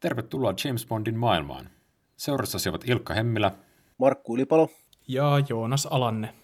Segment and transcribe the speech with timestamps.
[0.00, 1.70] Tervetuloa James Bondin maailmaan.
[2.16, 3.52] Seurassasi ovat Ilkka Hemmilä,
[3.98, 4.68] Markku Ylipalo
[5.08, 6.34] ja Joonas Alanne.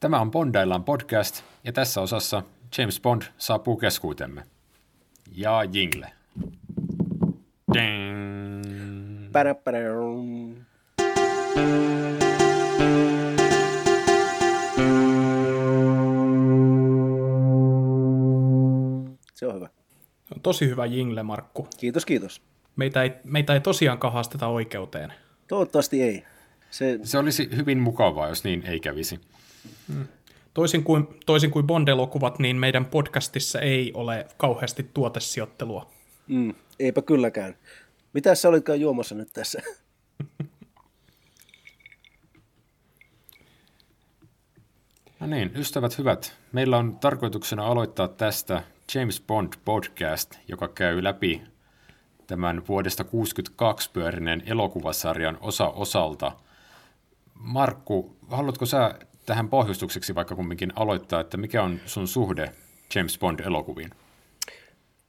[0.00, 2.42] Tämä on Bondaillaan podcast ja tässä osassa
[2.78, 4.42] James Bond saapuu keskuutemme.
[5.36, 6.12] Ja jingle.
[7.74, 8.64] Ding.
[19.34, 19.68] Se on hyvä.
[20.34, 21.68] On tosi hyvä jingle, Markku.
[21.78, 22.53] Kiitos, kiitos.
[22.76, 25.12] Meitä ei, meitä ei tosiaankaan haasteta oikeuteen.
[25.48, 26.24] Toivottavasti ei.
[26.70, 29.20] Se, Se olisi hyvin mukavaa, jos niin ei kävisi.
[30.54, 35.90] Toisin kuin, toisin kuin Bond-elokuvat, niin meidän podcastissa ei ole kauheasti tuotesijoittelua.
[36.26, 37.56] mm, eipä kylläkään.
[38.12, 39.62] Mitä sä olitkaan juomassa nyt tässä?
[45.20, 48.62] No niin, ystävät hyvät, meillä on tarkoituksena aloittaa tästä
[48.94, 51.42] James Bond podcast, joka käy läpi
[52.26, 56.32] tämän vuodesta 1962 pyörineen elokuvasarjan osa osalta.
[57.34, 58.94] Markku, haluatko sä
[59.26, 62.52] tähän pohjustukseksi vaikka kumminkin aloittaa, että mikä on sun suhde
[62.94, 63.90] James Bond-elokuviin?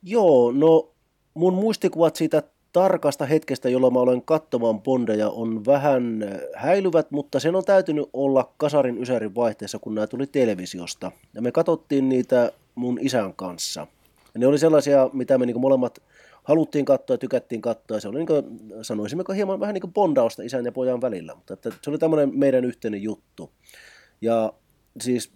[0.03, 0.89] Joo, no
[1.33, 6.23] mun muistikuvat siitä tarkasta hetkestä, jolloin mä olen katsomaan Bondeja, on vähän
[6.55, 11.11] häilyvät, mutta sen on täytynyt olla kasarin ysärin vaihteessa, kun nämä tuli televisiosta.
[11.33, 13.87] Ja me katsottiin niitä mun isän kanssa.
[14.33, 15.99] Ja ne oli sellaisia, mitä me niin molemmat
[16.45, 17.99] haluttiin katsoa ja tykättiin katsoa.
[17.99, 21.35] Se oli, niin kuin, sanoisimmeko, hieman vähän niin kuin bondausta isän ja pojan välillä.
[21.35, 23.51] Mutta että se oli tämmöinen meidän yhteinen juttu.
[24.21, 24.53] Ja
[25.01, 25.31] siis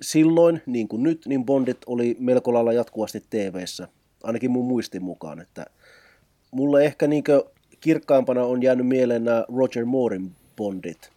[0.00, 3.64] silloin, niin kuin nyt, niin Bondit oli melko lailla jatkuvasti tv
[4.22, 5.40] ainakin mun muistin mukaan.
[5.40, 5.66] Että
[6.50, 7.24] mulle ehkä niin
[7.80, 11.10] kirkkaimpana on jäänyt mieleen nämä Roger Moorin Bondit.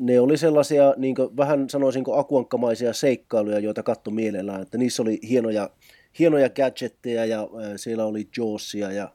[0.00, 4.62] Ne oli sellaisia niin vähän sanoisinko akuankkamaisia seikkailuja, joita katto mielellään.
[4.62, 5.70] Että niissä oli hienoja,
[6.18, 9.12] hienoja gadgetteja ja siellä oli Jawsia ja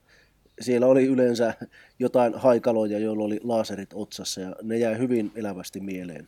[0.61, 1.53] siellä oli yleensä
[1.99, 6.27] jotain haikaloja, joilla oli laserit otsassa ja ne jäi hyvin elävästi mieleen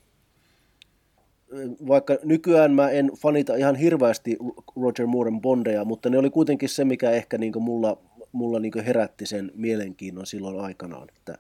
[1.88, 4.38] vaikka nykyään mä en fanita ihan hirveästi
[4.82, 7.98] Roger Mooren bondeja, mutta ne oli kuitenkin se, mikä ehkä niin mulla,
[8.32, 11.08] mulla niin herätti sen mielenkiinnon silloin aikanaan.
[11.18, 11.38] Että,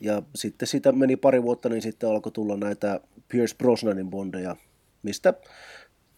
[0.00, 4.56] ja sitten sitä meni pari vuotta, niin sitten alkoi tulla näitä Pierce Brosnanin bondeja,
[5.02, 5.34] mistä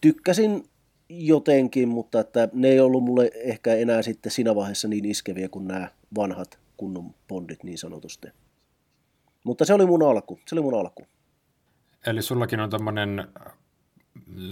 [0.01, 0.63] tykkäsin
[1.09, 5.67] jotenkin, mutta että ne ei ollut mulle ehkä enää sitten siinä vaiheessa niin iskeviä kuin
[5.67, 8.27] nämä vanhat kunnon bondit niin sanotusti.
[9.43, 11.07] Mutta se oli mun alku, se oli mun alku.
[12.05, 13.27] Eli sullakin on tämmöinen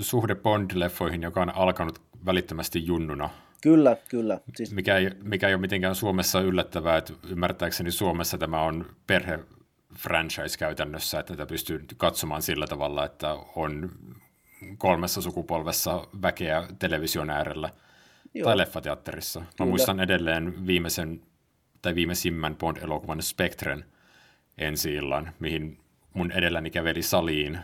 [0.01, 3.29] suhde Bond-leffoihin, joka on alkanut välittömästi junnuna.
[3.61, 4.39] Kyllä, kyllä.
[4.55, 4.73] Siis...
[4.73, 9.39] Mikä, ei, mikä ei ole mitenkään Suomessa yllättävää, että ymmärtääkseni Suomessa tämä on perhe
[9.95, 13.91] franchise käytännössä, että tätä pystyy katsomaan sillä tavalla, että on
[14.77, 17.69] kolmessa sukupolvessa väkeä television äärellä
[18.33, 18.45] Joo.
[18.45, 19.39] tai leffateatterissa.
[19.39, 19.69] Mä Kyllä.
[19.69, 21.21] muistan edelleen viimeisen
[21.81, 23.85] tai viimeisimmän Bond-elokuvan Spectren
[24.57, 25.77] ensi illan, mihin
[26.13, 27.59] mun edelläni käveli saliin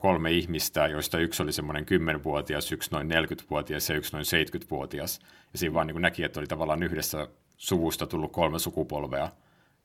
[0.00, 1.86] kolme ihmistä, joista yksi oli semmoinen
[2.18, 5.20] 10-vuotias, yksi noin 40-vuotias ja yksi noin 70-vuotias.
[5.52, 9.30] Ja siinä vaan niin näki, että oli tavallaan yhdessä suvusta tullut kolme sukupolvea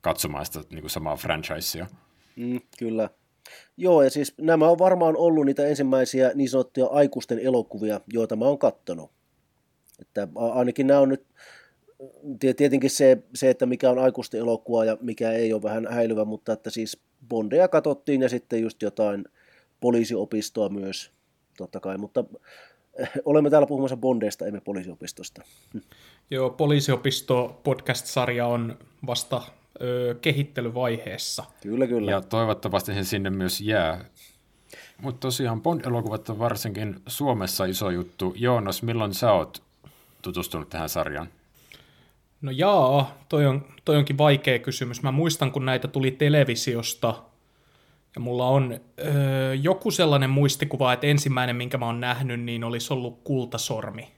[0.00, 1.86] katsomaan sitä niin samaa franchisea.
[2.36, 3.10] Mm, kyllä.
[3.76, 8.44] Joo, ja siis nämä on varmaan ollut niitä ensimmäisiä niin sanottuja aikuisten elokuvia, joita mä
[8.44, 9.10] oon kattonut.
[10.00, 11.26] Että ainakin nämä on nyt,
[12.56, 16.52] tietenkin se, se, että mikä on aikuisten elokuva ja mikä ei ole vähän häilyvä, mutta
[16.52, 16.98] että siis
[17.28, 19.24] Bondeja katsottiin ja sitten just jotain
[19.80, 21.10] poliisiopistoa myös,
[21.56, 22.24] totta kai, mutta
[22.98, 25.42] eh, olemme täällä puhumassa Bondeista, emme poliisiopistosta.
[26.30, 29.42] Joo, poliisiopisto podcast-sarja on vasta
[29.80, 31.44] ö, kehittelyvaiheessa.
[31.60, 32.10] Kyllä, kyllä.
[32.10, 34.04] Ja toivottavasti se sinne myös jää.
[35.02, 38.34] Mutta tosiaan Bond-elokuvat on varsinkin Suomessa iso juttu.
[38.36, 39.62] Joonas, milloin sä oot
[40.22, 41.28] tutustunut tähän sarjaan?
[42.42, 45.02] No jaa, toi, on, toi onkin vaikea kysymys.
[45.02, 47.22] Mä muistan, kun näitä tuli televisiosta,
[48.14, 52.92] ja mulla on öö, joku sellainen muistikuva, että ensimmäinen, minkä mä oon nähnyt, niin olisi
[52.92, 54.15] ollut kultasormi.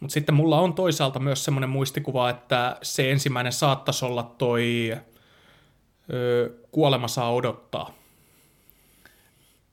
[0.00, 4.92] Mutta sitten mulla on toisaalta myös semmoinen muistikuva, että se ensimmäinen saattaisi olla toi
[6.12, 7.94] öö, Kuolema saa odottaa.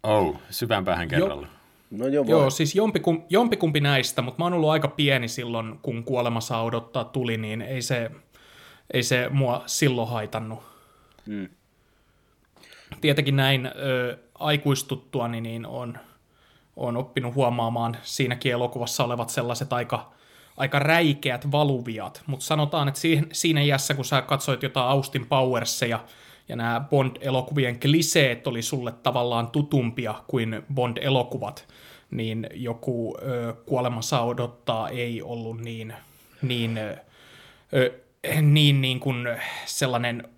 [0.04, 1.48] Oh, syvään päähän kerralla.
[1.48, 1.54] Jo,
[1.98, 6.04] No joo, joo siis jompikum, jompikumpi näistä, mutta mä oon ollut aika pieni silloin, kun
[6.04, 8.12] kuolema saa odottaa tuli, niin ei se,
[8.94, 10.60] ei se mua silloin haitannut.
[11.28, 11.50] Hmm.
[13.02, 15.98] Tietenkin näin ö, aikuistuttua niin on,
[16.76, 20.12] on oppinut huomaamaan siinäkin elokuvassa olevat sellaiset aika,
[20.58, 26.00] aika räikeät valuviat, mutta sanotaan, että siinä, siinä iässä, kun sä katsoit jotain Austin Powersia,
[26.50, 31.68] ja nämä Bond-elokuvien kliseet oli sulle tavallaan tutumpia kuin Bond-elokuvat,
[32.12, 35.94] niin joku ö, kuolema saa odottaa ei ollut niin,
[36.42, 36.78] niin
[37.74, 37.92] ö,
[38.42, 39.28] niin, niin kuin
[39.66, 40.30] sellainen,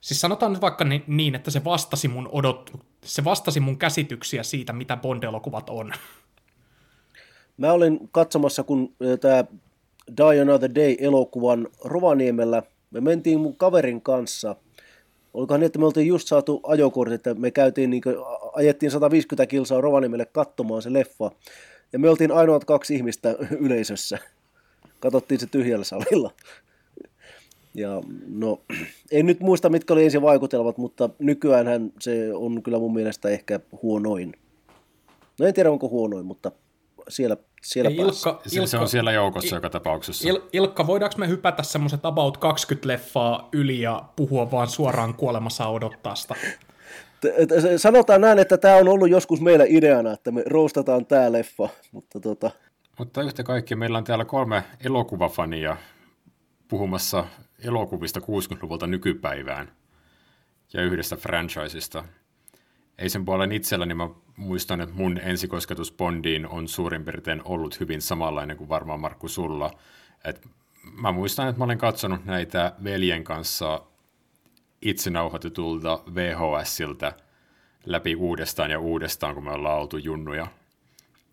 [0.00, 2.72] siis sanotaan nyt vaikka niin, että se vastasi mun odot,
[3.06, 5.92] se vastasi mun käsityksiä siitä, mitä Bond-elokuvat on.
[7.56, 9.44] Mä olin katsomassa, kun tämä
[10.16, 14.56] Die Another Day-elokuvan Rovaniemellä, me mentiin mun kaverin kanssa,
[15.34, 18.16] olikohan niin, että me oltiin just saatu ajokortit, että me käytiin, niin kuin,
[18.52, 21.30] ajettiin 150 kilsaa Rovaniemelle katsomaan se leffa,
[21.92, 23.36] ja me oltiin ainoat kaksi ihmistä
[23.66, 24.18] yleisössä.
[25.00, 26.30] Katsottiin se tyhjällä salilla.
[27.76, 28.60] Ja no,
[29.10, 33.60] en nyt muista, mitkä oli ensin vaikutelmat, mutta nykyään se on kyllä mun mielestä ehkä
[33.82, 34.32] huonoin.
[35.40, 36.52] No en tiedä, onko huonoin, mutta
[37.08, 40.28] siellä, siellä Ilkka, Ilkka, se on siellä joukossa Il, joka tapauksessa.
[40.28, 45.66] Il, Ilkka, voidaanko me hypätä semmoiset about 20 leffaa yli ja puhua vaan suoraan kuolemassa
[45.66, 46.34] odottaasta?
[47.76, 52.20] Sanotaan näin, että tämä on ollut joskus meillä ideana, että me roustataan tämä leffa, mutta
[52.20, 52.50] tota...
[52.98, 55.76] Mutta yhtä kaikki meillä on täällä kolme elokuvafania
[56.68, 57.24] puhumassa
[57.58, 59.72] elokuvista 60-luvulta nykypäivään
[60.72, 62.04] ja yhdestä franchisesta.
[62.98, 68.02] Ei sen puolen itselläni mä muistan, että mun ensikosketus Bondiin on suurin piirtein ollut hyvin
[68.02, 69.70] samanlainen kuin varmaan Markku sulla.
[70.24, 70.46] Et
[70.92, 73.82] mä muistan, että mä olen katsonut näitä veljen kanssa
[74.82, 77.12] itse nauhoitetulta VHSiltä
[77.86, 80.46] läpi uudestaan ja uudestaan, kun me ollaan oltu junnuja.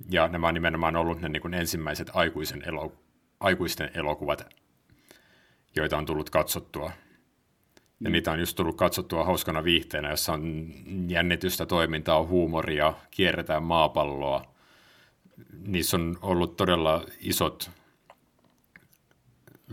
[0.10, 2.94] Ja nämä on nimenomaan ollut ne niin kuin ensimmäiset aikuisen elo,
[3.40, 4.54] aikuisten elokuvat,
[5.76, 6.92] joita on tullut katsottua.
[8.00, 10.72] Ja niitä on just tullut katsottua hauskana viihteenä, jossa on
[11.08, 14.54] jännitystä, toimintaa, huumoria, kierretään maapalloa.
[15.68, 17.72] Niissä on ollut todella isot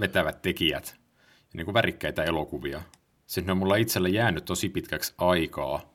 [0.00, 0.96] vetävät tekijät
[1.38, 2.82] ja niin kuin värikkäitä elokuvia.
[3.26, 5.94] Sitten ne on mulla itsellä jäänyt tosi pitkäksi aikaa,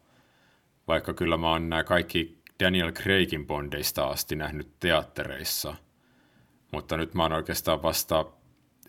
[0.87, 5.75] vaikka kyllä mä oon nämä kaikki Daniel Craigin bondeista asti nähnyt teattereissa.
[6.71, 8.25] Mutta nyt mä oon oikeastaan vasta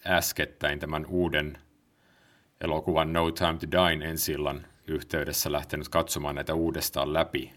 [0.07, 1.59] äskettäin tämän uuden
[2.61, 7.53] elokuvan No Time to Die ensillan yhteydessä lähtenyt katsomaan näitä uudestaan läpi.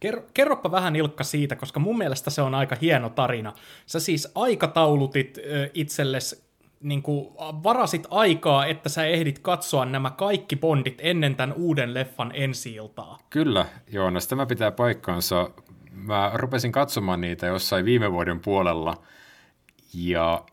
[0.00, 3.52] Kerro, kerropa vähän Ilkka siitä, koska mun mielestä se on aika hieno tarina.
[3.86, 5.38] Sä siis aikataulutit
[5.74, 11.94] itsellesi niin kuin, varasit aikaa, että sä ehdit katsoa nämä kaikki bondit ennen tämän uuden
[11.94, 13.18] leffan ensi -iltaa.
[13.30, 15.50] Kyllä, Joonas, tämä pitää paikkaansa.
[15.90, 19.02] Mä rupesin katsomaan niitä jossain viime vuoden puolella,
[19.94, 20.44] ja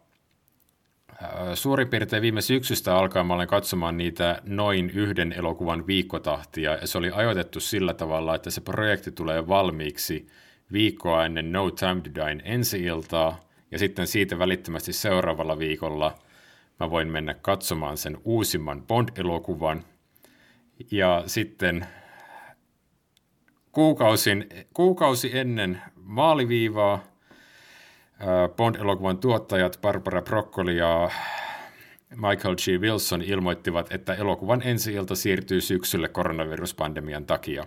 [1.53, 6.97] suurin piirtein viime syksystä alkaen mä olen katsomaan niitä noin yhden elokuvan viikkotahtia, ja se
[6.97, 10.27] oli ajoitettu sillä tavalla, että se projekti tulee valmiiksi
[10.71, 13.39] viikkoa ennen No Time to Die ensi iltaa,
[13.71, 16.15] ja sitten siitä välittömästi seuraavalla viikolla
[16.79, 19.83] mä voin mennä katsomaan sen uusimman Bond-elokuvan,
[20.91, 21.87] ja sitten
[23.71, 27.03] kuukausin, kuukausi ennen maaliviivaa
[28.55, 31.09] Bond-elokuvan tuottajat Barbara Broccoli ja
[32.15, 32.81] Michael G.
[32.81, 37.65] Wilson ilmoittivat, että elokuvan ensi-ilta siirtyy syksylle koronaviruspandemian takia,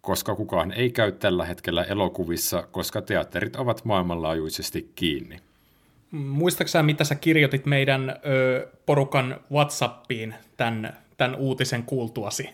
[0.00, 5.38] koska kukaan ei käy tällä hetkellä elokuvissa, koska teatterit ovat maailmanlaajuisesti kiinni.
[6.10, 12.50] Muistaaksä, mitä sä kirjoitit meidän ö, porukan WhatsAppiin tämän, tämän uutisen kuultuasi?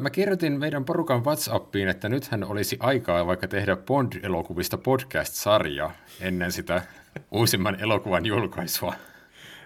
[0.00, 5.90] Mä kirjoitin meidän porukan WhatsAppiin, että nythän olisi aikaa vaikka tehdä Bond-elokuvista podcast-sarja
[6.20, 6.82] ennen sitä
[7.30, 8.94] uusimman elokuvan julkaisua.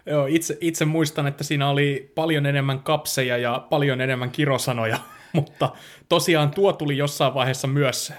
[0.07, 4.99] Joo, itse, itse muistan, että siinä oli paljon enemmän kapseja ja paljon enemmän kirosanoja,
[5.33, 5.73] mutta
[6.09, 8.13] tosiaan tuo tuli jossain vaiheessa myös,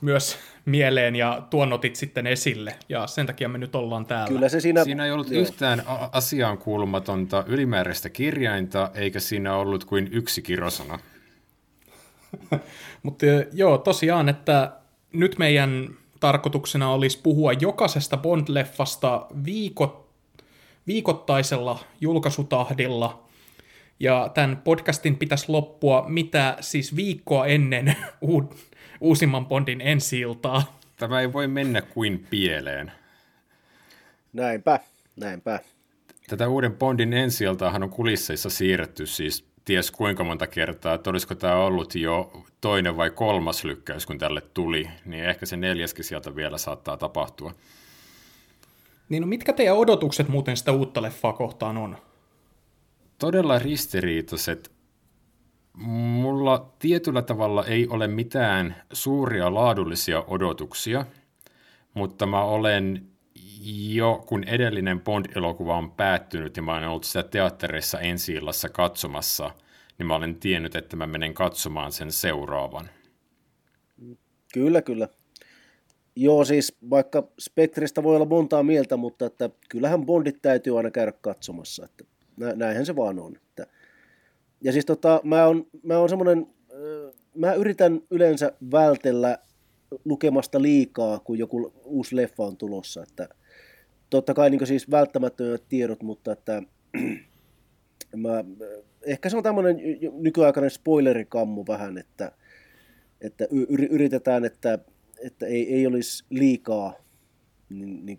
[0.00, 4.28] myös mieleen ja tuon otit sitten esille, ja sen takia me nyt ollaan täällä.
[4.28, 4.84] Kyllä se siinä...
[4.84, 5.42] Siinä ei ollut joo.
[5.42, 10.98] yhtään asiaan kuulumatonta ylimääräistä kirjainta, eikä siinä ollut kuin yksi kirosana.
[13.02, 14.72] Mutta joo, tosiaan, että
[15.12, 15.88] nyt meidän
[16.20, 20.08] tarkoituksena olisi puhua jokaisesta Bond-leffasta viikot,
[20.86, 23.22] viikoittaisella julkaisutahdilla,
[24.00, 27.96] ja tämän podcastin pitäisi loppua mitä siis viikkoa ennen
[29.00, 30.62] uusimman Bondin ensi -iltaa.
[30.96, 32.92] Tämä ei voi mennä kuin pieleen.
[34.32, 34.80] Näinpä,
[35.16, 35.60] näinpä.
[36.28, 37.56] Tätä uuden Bondin ensi on
[37.90, 43.64] kulisseissa siirretty siis ties kuinka monta kertaa, että olisiko tämä ollut jo toinen vai kolmas
[43.64, 47.54] lykkäys, kun tälle tuli, niin ehkä se neljäskin sieltä vielä saattaa tapahtua.
[49.08, 51.96] Niin no mitkä teidän odotukset muuten sitä uutta leffaa kohtaan on?
[53.18, 54.72] Todella ristiriitaiset.
[55.72, 61.06] Mulla tietyllä tavalla ei ole mitään suuria laadullisia odotuksia,
[61.94, 63.11] mutta mä olen
[63.94, 68.34] jo, kun edellinen Bond-elokuva on päättynyt ja mä olen ollut sitä teatterissa ensi
[68.72, 69.50] katsomassa,
[69.98, 72.90] niin mä olen tiennyt, että mä menen katsomaan sen seuraavan.
[74.54, 75.08] Kyllä, kyllä.
[76.16, 81.12] Joo, siis vaikka Spektristä voi olla montaa mieltä, mutta että kyllähän Bondit täytyy aina käydä
[81.12, 82.04] katsomassa, että
[82.36, 83.36] näinhän se vaan on.
[83.36, 83.66] Että.
[84.60, 86.46] Ja siis tota, mä oon, mä oon semmonen,
[87.34, 89.38] mä yritän yleensä vältellä
[90.04, 93.28] lukemasta liikaa, kun joku uusi leffa on tulossa, että
[94.12, 96.62] totta kai niin siis välttämättömät tiedot, mutta että
[98.16, 98.44] mä,
[99.02, 99.76] ehkä se on tämmöinen
[100.12, 102.32] nykyaikainen spoilerikammu vähän, että,
[103.20, 104.78] että yritetään, että,
[105.18, 106.94] että ei, ei olisi liikaa
[107.68, 108.18] niin, niin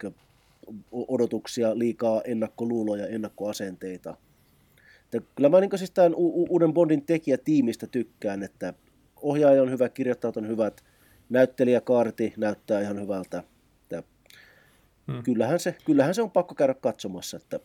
[0.91, 4.17] odotuksia, liikaa ennakkoluuloja, ennakkoasenteita.
[5.13, 8.73] Että kyllä mä niin siis tämän u- uuden Bondin tekijätiimistä tykkään, että
[9.21, 10.83] ohjaaja on hyvä, kirjoittajat on hyvät,
[11.29, 13.43] näyttelijäkaarti näyttää ihan hyvältä.
[15.11, 15.23] Hmm.
[15.23, 17.59] kyllähän, se, kyllähän se on pakko käydä katsomassa, että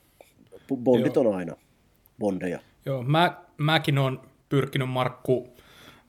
[0.77, 1.29] Bondit Joo.
[1.29, 1.57] on aina
[2.19, 2.59] bondeja.
[2.87, 4.19] Joo, mä, mäkin olen
[4.49, 5.49] pyrkinyt Markku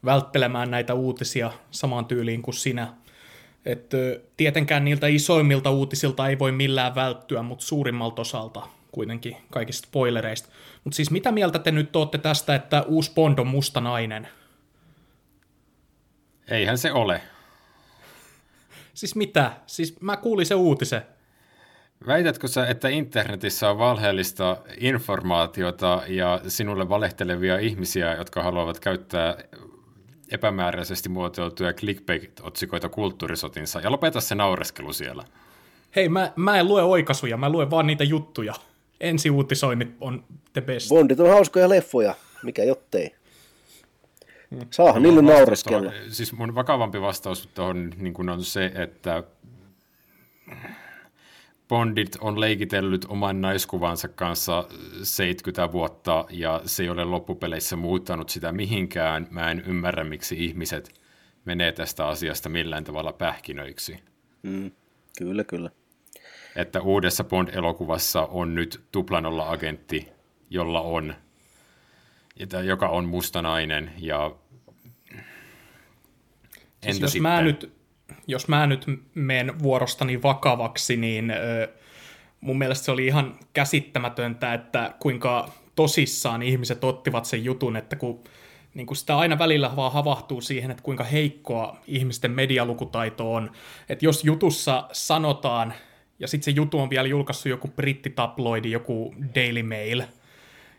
[0.05, 2.93] välttelemään näitä uutisia samaan tyyliin kuin sinä.
[3.65, 3.91] Et,
[4.37, 10.49] tietenkään niiltä isoimmilta uutisilta ei voi millään välttyä, mutta suurimmalta osalta kuitenkin kaikista spoilereista.
[10.83, 14.27] Mutta siis mitä mieltä te nyt olette tästä, että uusi Bond on musta nainen?
[16.47, 17.21] Eihän se ole.
[18.93, 19.51] Siis mitä?
[19.65, 21.01] Siis mä kuulin se uutisen.
[22.07, 29.37] Väitätkö sä, että internetissä on valheellista informaatiota ja sinulle valehtelevia ihmisiä, jotka haluavat käyttää
[30.31, 35.23] epämääräisesti muotoiltuja clickbait-otsikoita kulttuurisotinsa, ja lopeta se naureskelu siellä.
[35.95, 38.53] Hei, mä, mä en lue oikaisuja, mä luen vaan niitä juttuja.
[38.99, 40.89] Ensi uutisoinnit on the best.
[40.89, 43.15] Bondit on hauskoja leffoja, mikä jottei.
[44.71, 45.91] Saahan niille naureskella.
[46.09, 49.23] Siis mun vakavampi vastaus tuohon niin on se, että
[51.69, 54.67] Bondit on leikitellyt oman naiskuvansa kanssa
[55.03, 59.27] 70 vuotta ja se ei ole loppupeleissä muuttanut sitä mihinkään.
[59.31, 61.01] Mä en ymmärrä, miksi ihmiset
[61.45, 63.97] menee tästä asiasta millään tavalla pähkinöiksi.
[64.43, 64.71] Mm,
[65.17, 65.69] kyllä, kyllä.
[66.55, 70.07] Että uudessa Bond-elokuvassa on nyt tuplanolla agentti,
[70.49, 71.15] jolla on,
[72.63, 74.35] joka on mustanainen ja
[76.81, 77.31] Entä siis jos sitten?
[77.31, 77.78] mä nyt
[78.27, 78.85] jos mä nyt
[79.15, 81.33] menen vuorostani vakavaksi, niin
[82.41, 88.23] mun mielestä se oli ihan käsittämätöntä, että kuinka tosissaan ihmiset ottivat sen jutun, että kun
[88.73, 93.51] niin kuin sitä aina välillä vaan havahtuu siihen, että kuinka heikkoa ihmisten medialukutaito on.
[93.89, 95.73] Että jos jutussa sanotaan,
[96.19, 100.03] ja sitten se jutu on vielä julkaissut joku brittitabloidi, joku Daily Mail,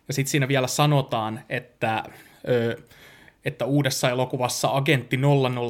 [0.09, 2.05] ja sitten siinä vielä sanotaan, että,
[2.49, 2.77] ö,
[3.45, 5.19] että uudessa elokuvassa agentti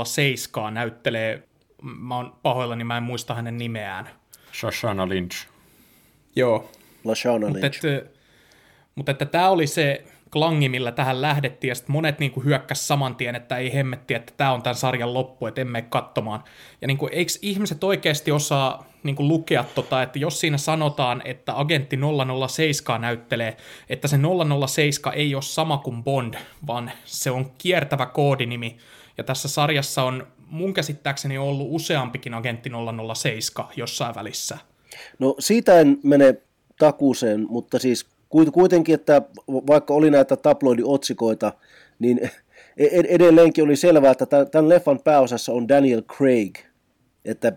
[0.05, 1.43] 007 näyttelee
[1.83, 4.09] mä oon pahoillani, mä en muista hänen nimeään.
[4.53, 5.47] Shoshana Lynch.
[6.37, 6.71] Joo.
[7.05, 7.53] Lashana Lynch.
[7.53, 8.11] Mutta että,
[8.95, 12.89] mutta että tämä oli se klangi, millä tähän lähdettiin, ja sitten monet niin kuin hyökkäs
[12.89, 16.45] saman tien, että ei hemmetti, että tämä on tämän sarjan loppu, että emme katsomaan.
[16.81, 21.23] Ja niin kuin, eikö ihmiset oikeasti osaa niin kuin lukea tota, että jos siinä sanotaan,
[21.25, 21.99] että agentti
[22.49, 23.57] 007 näyttelee,
[23.89, 24.19] että se
[24.69, 26.35] 007 ei ole sama kuin Bond,
[26.67, 28.77] vaan se on kiertävä koodinimi,
[29.19, 32.71] ja tässä sarjassa on mun käsittääkseni ollut useampikin agentti
[33.15, 34.59] 007 jossain välissä.
[35.19, 36.35] No siitä en mene
[36.79, 38.07] takuuseen, mutta siis
[38.53, 41.53] kuitenkin, että vaikka oli näitä tabloidiotsikoita,
[41.99, 42.21] niin
[42.77, 46.59] e-, edelleenkin oli selvää, että tämän leffan pääosassa on Daniel Craig.
[47.25, 47.53] Että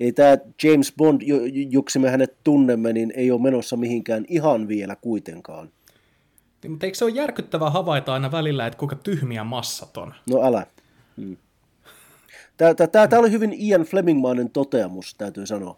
[0.00, 1.22] ei tämä James Bond,
[1.70, 5.70] juksi me hänet tunnemme, niin ei ole menossa mihinkään ihan vielä kuitenkaan.
[6.68, 10.14] Mutta eikö se ole järkyttävää havaita aina välillä, että kuinka tyhmiä massat on?
[10.30, 10.66] No älä.
[11.16, 11.36] Hmm.
[12.56, 15.76] Tämä oli hyvin Ian Flemingmainen toteamus, täytyy sanoa.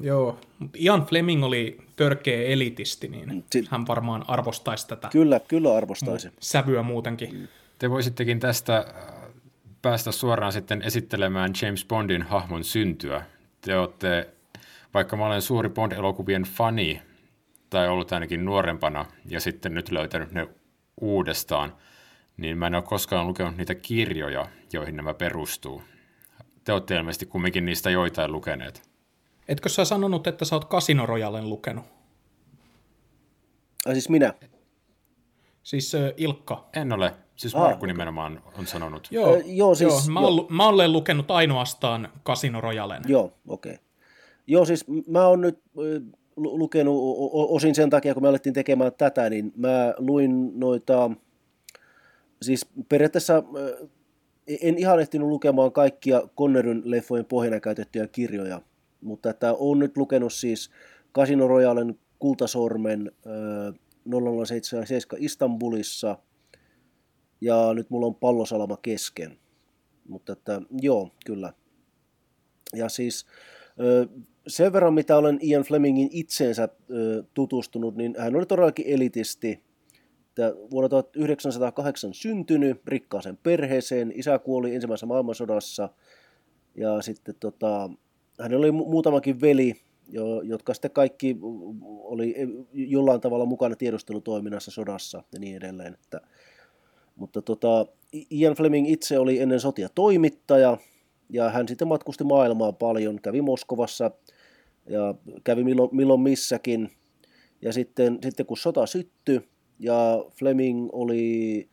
[0.00, 5.08] Joo, mutta Ian Fleming oli törkeä elitisti, niin mm, si- hän varmaan arvostaisi tätä.
[5.12, 6.28] Kyllä, kyllä arvostaisi.
[6.40, 7.34] Sävyä muutenkin.
[7.34, 7.48] Mm.
[7.78, 8.84] Te voisittekin tästä äh,
[9.82, 13.24] päästä suoraan sitten esittelemään James Bondin hahmon syntyä.
[13.60, 14.28] Te olette,
[14.94, 17.02] vaikka mä olen suuri Bond-elokuvien fani,
[17.70, 20.48] tai ollut ainakin nuorempana, ja sitten nyt löytänyt ne
[21.00, 21.72] uudestaan–
[22.36, 25.82] niin mä en ole koskaan lukenut niitä kirjoja, joihin nämä perustuu.
[26.64, 28.82] Te olette ilmeisesti kumminkin niistä joitain lukeneet.
[29.48, 31.84] Etkö sä sanonut, että sä oot Casino Royalen lukenut?
[33.86, 34.34] Ai siis minä?
[35.62, 36.68] Siis äh, Ilkka.
[36.76, 37.14] En ole.
[37.36, 39.08] Siis Markku ah, nimenomaan on sanonut.
[39.10, 40.28] Joo, äh, joo, siis, joo, mä, joo.
[40.28, 43.02] Olen, mä olen lukenut ainoastaan Casino Royalen.
[43.06, 43.72] Joo, okei.
[43.72, 43.84] Okay.
[44.46, 45.62] Joo, siis mä oon nyt
[46.36, 46.96] lukenut
[47.30, 51.10] osin sen takia, kun me alettiin tekemään tätä, niin mä luin noita
[52.42, 53.42] siis periaatteessa
[54.46, 58.62] en ihan ehtinyt lukemaan kaikkia Conneryn leffojen pohjana käytettyjä kirjoja,
[59.00, 60.70] mutta että olen nyt lukenut siis
[61.14, 63.12] Casino Royalen Kultasormen
[64.46, 64.86] 007
[65.18, 66.18] Istanbulissa
[67.40, 69.38] ja nyt mulla on pallosalama kesken.
[70.08, 71.52] Mutta että joo, kyllä.
[72.74, 73.26] Ja siis
[74.46, 76.68] sen verran, mitä olen Ian Flemingin itseensä
[77.34, 79.63] tutustunut, niin hän oli todellakin elitisti.
[80.70, 85.88] Vuonna 1908 syntynyt rikkaaseen perheeseen, isä kuoli ensimmäisessä maailmansodassa
[86.74, 87.90] ja sitten tota,
[88.40, 89.74] hän oli muutamakin veli,
[90.42, 91.36] jotka sitten kaikki
[92.02, 92.34] oli
[92.72, 95.94] jollain tavalla mukana tiedustelutoiminnassa sodassa ja niin edelleen.
[95.94, 96.20] Että,
[97.16, 97.86] mutta tota,
[98.30, 100.78] Ian Fleming itse oli ennen sotia toimittaja,
[101.28, 104.10] ja hän sitten matkusti maailmaa paljon, kävi Moskovassa
[104.88, 105.14] ja
[105.44, 106.90] kävi milloin, milloin missäkin.
[107.62, 109.48] Ja sitten, sitten kun sota syttyi
[109.84, 111.68] ja Fleming oli,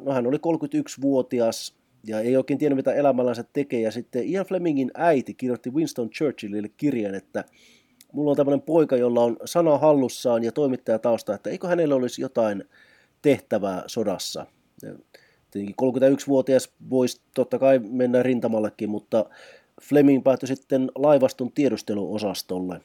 [0.00, 3.80] no hän oli 31-vuotias ja ei oikein tiennyt mitä elämällänsä tekee.
[3.80, 7.44] Ja sitten Ian Flemingin äiti kirjoitti Winston Churchillille kirjeen, että
[8.12, 12.22] mulla on tämmöinen poika, jolla on sana hallussaan ja toimittaja tausta, että eikö hänellä olisi
[12.22, 12.64] jotain
[13.22, 14.46] tehtävää sodassa.
[15.50, 19.24] Tietenkin 31-vuotias voisi totta kai mennä rintamallekin, mutta
[19.82, 22.80] Fleming päätyi sitten laivaston tiedusteluosastolle,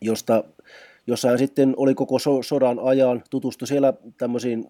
[0.00, 0.44] josta,
[1.08, 4.64] jossa hän sitten oli koko so- sodan ajan, tutustui siellä tämmöisiin,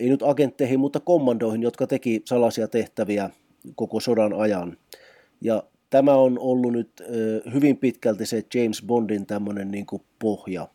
[0.00, 3.30] ei nyt agentteihin, mutta kommandoihin, jotka teki salaisia tehtäviä
[3.74, 4.76] koko sodan ajan.
[5.40, 7.02] Ja tämä on ollut nyt
[7.54, 10.68] hyvin pitkälti se James Bondin tämmöinen niin kuin pohja,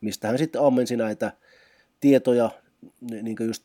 [0.00, 1.32] mistä hän sitten ammensi näitä
[2.00, 2.50] tietoja
[3.22, 3.64] niin just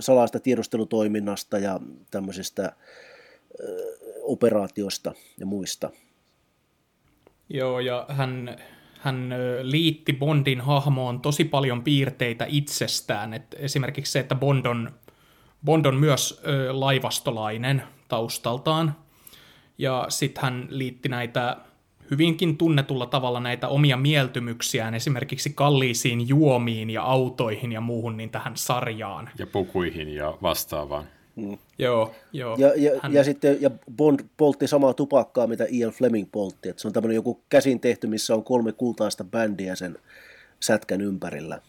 [0.00, 2.72] salaista tiedustelutoiminnasta ja tämmöisistä
[4.22, 5.90] operaatioista ja muista.
[7.48, 8.56] Joo, ja hän,
[9.06, 13.34] hän liitti Bondin hahmoon tosi paljon piirteitä itsestään.
[13.34, 14.90] Et esimerkiksi se, että Bond on,
[15.64, 18.96] Bond on myös ö, laivastolainen taustaltaan.
[19.78, 21.56] Ja sitten hän liitti näitä
[22.10, 28.56] hyvinkin tunnetulla tavalla näitä omia mieltymyksiään esimerkiksi kalliisiin juomiin ja autoihin ja muuhun niin tähän
[28.56, 29.30] sarjaan.
[29.38, 31.04] Ja pukuihin ja vastaavaan.
[31.36, 31.58] Mm.
[31.78, 32.56] Joo, joo.
[32.58, 33.12] Ja, ja, hän...
[33.12, 36.68] ja, sitten ja Bond poltti samaa tupakkaa, mitä Ian Fleming poltti.
[36.68, 39.98] Et se on tämmöinen joku käsin tehty, missä on kolme kultaista bändiä sen
[40.60, 41.60] sätkän ympärillä.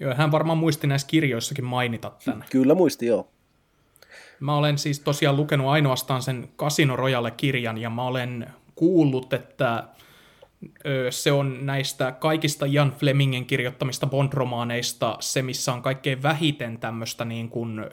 [0.00, 2.44] Joo, hän varmaan muisti näissä kirjoissakin mainita tämän.
[2.50, 3.28] Kyllä muisti, joo.
[4.40, 9.84] Mä olen siis tosiaan lukenut ainoastaan sen Casino Royale-kirjan, ja mä olen kuullut, että
[11.10, 17.48] se on näistä kaikista Jan Flemingen kirjoittamista Bond-romaaneista se, missä on kaikkein vähiten tämmöistä niin
[17.48, 17.90] kuin,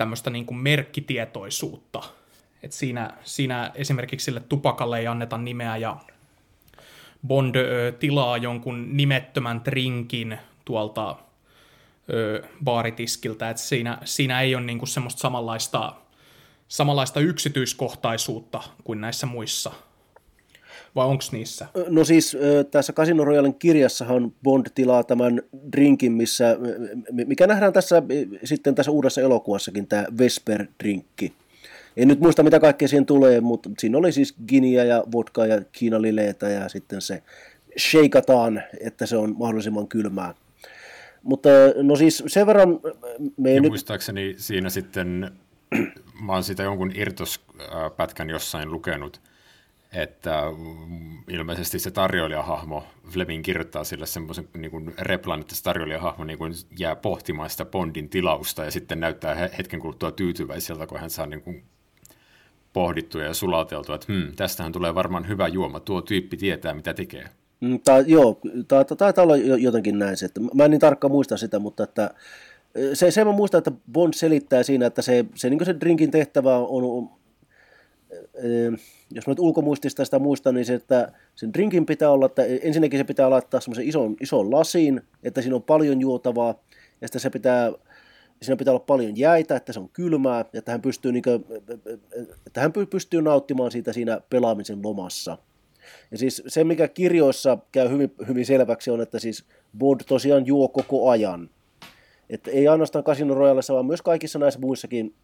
[0.00, 2.02] tämmöistä niin kuin merkkitietoisuutta.
[2.62, 5.96] Et siinä, siinä esimerkiksi sille tupakalle ei anneta nimeä ja
[7.26, 11.16] Bond ö, tilaa jonkun nimettömän trinkin tuolta
[12.12, 15.94] ö, baaritiskiltä, että siinä, siinä ei ole niinku semmoista samanlaista
[16.68, 19.72] samanlaista yksityiskohtaisuutta kuin näissä muissa?
[20.94, 21.66] Vai onko niissä?
[21.88, 22.36] No siis
[22.70, 26.56] tässä Casino Royalen kirjassahan Bond tilaa tämän drinkin, missä,
[27.12, 28.02] mikä nähdään tässä
[28.44, 31.32] sitten tässä uudessa elokuvassakin, tämä Vesper-drinkki.
[31.96, 35.60] En nyt muista, mitä kaikkea siihen tulee, mutta siinä oli siis ginia ja vodkaa ja
[35.72, 37.22] kiinalileitä ja sitten se
[37.78, 40.34] sheikataan, että se on mahdollisimman kylmää.
[41.22, 41.48] Mutta
[41.82, 42.80] no siis sen verran...
[43.36, 43.70] Me ja nyt...
[43.70, 45.30] muistaakseni siinä sitten
[46.22, 49.20] mä oon siitä jonkun irtospätkän jossain lukenut,
[49.92, 50.42] että
[50.86, 56.52] mm, ilmeisesti se tarjoilijahahmo, Fleming kirjoittaa sille semmoisen niin replan, että se tarjoilijahahmo niin kuin
[56.78, 61.42] jää pohtimaan sitä Bondin tilausta ja sitten näyttää hetken kuluttua tyytyväiseltä, kun hän saa niin
[61.42, 61.64] kuin
[62.72, 67.28] pohdittua ja sulateltua, että hmm, tästähän tulee varmaan hyvä juoma, tuo tyyppi tietää, mitä tekee.
[67.60, 68.40] Mm, tai, joo,
[68.98, 72.10] taitaa olla jotenkin näin se, että mä en niin tarkkaan muista sitä, mutta että
[72.94, 76.56] se, se mä muistan, että Bond selittää siinä, että se, se, niin se drinkin tehtävä
[76.56, 77.10] on,
[79.10, 83.00] jos mä nyt ulkomuistista sitä muistan, niin se, että sen drinkin pitää olla, että ensinnäkin
[83.00, 86.62] se pitää laittaa semmoisen ison, ison lasiin, että siinä on paljon juotavaa,
[87.00, 87.72] ja sitten se pitää,
[88.42, 91.44] siinä pitää olla paljon jäitä, että se on kylmää, ja että hän pystyy, niin kuin,
[92.46, 95.38] että hän pystyy nauttimaan siitä siinä pelaamisen lomassa.
[96.10, 99.44] Ja siis se, mikä kirjoissa käy hyvin, hyvin selväksi, on, että siis
[99.78, 101.50] Bond tosiaan juo koko ajan.
[102.30, 105.14] Että ei ainoastaan Casino Royalessa, vaan myös kaikissa näissä muissakin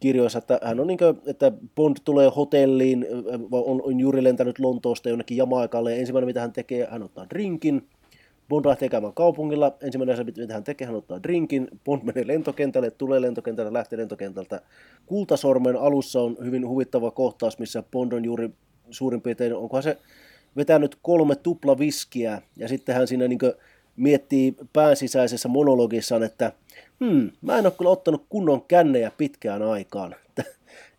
[0.00, 3.06] kirjoissa, että hän on niin kuin, että Bond tulee hotelliin,
[3.52, 7.88] on, on juuri lentänyt Lontoosta jonnekin Jamaikalle, ja ensimmäinen mitä hän tekee, hän ottaa drinkin,
[8.48, 12.90] Bond lähtee käymään kaupungilla, ensimmäinen asia mitä hän tekee, hän ottaa drinkin, Bond menee lentokentälle,
[12.90, 14.60] tulee lentokentälle, lähtee lentokentältä.
[15.06, 18.50] Kultasormen alussa on hyvin huvittava kohtaus, missä Bond on juuri
[18.90, 19.98] suurin piirtein, onkohan se
[20.56, 23.38] vetänyt kolme tuplaviskiä, ja sitten hän siinä niin
[23.96, 26.52] miettii pääsisäisessä monologissaan, että
[27.00, 30.14] hmm, mä en ole kyllä ottanut kunnon kännejä pitkään aikaan.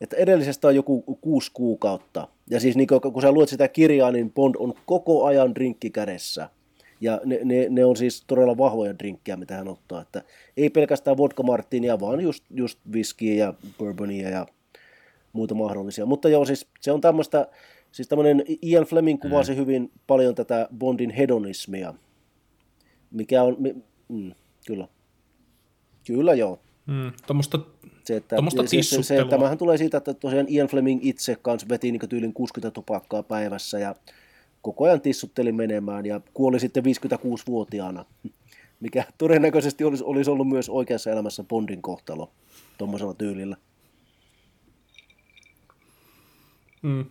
[0.02, 2.28] että edellisestä on joku kuusi kuukautta.
[2.50, 6.50] Ja siis niin kun sä luet sitä kirjaa, niin Bond on koko ajan drinkki kädessä.
[7.02, 10.02] Ja ne, ne, ne on siis todella vahvoja drinkkejä, mitä hän ottaa.
[10.02, 10.24] Että
[10.58, 14.46] ei pelkästään vodka martinia, vaan just, just viskiä ja bourbonia ja
[15.34, 16.06] muita mahdollisia.
[16.06, 17.48] Mutta joo, siis se on tämmöistä,
[17.92, 19.58] siis tämmöinen Ian Fleming kuvasi mm.
[19.58, 21.94] hyvin paljon tätä Bondin hedonismia,
[23.12, 23.58] mikä on,
[24.10, 24.32] mm,
[24.68, 24.88] kyllä.
[26.08, 26.60] Kyllä joo.
[26.86, 27.60] Mm, tuommoista
[28.04, 28.36] se, että,
[28.68, 32.34] se, se, se, tämähän tulee siitä, että tosiaan Ian Fleming itse kanssa veti niin tyylin
[32.34, 33.96] 60 tupakkaa päivässä ja
[34.62, 38.06] koko ajan tissutteli menemään ja kuoli sitten 56-vuotiaana,
[38.80, 42.32] mikä todennäköisesti olisi, olisi ollut myös oikeassa elämässä Bondin kohtalo
[42.78, 43.58] tuommoisella tyylillä.
[46.82, 47.06] Mm.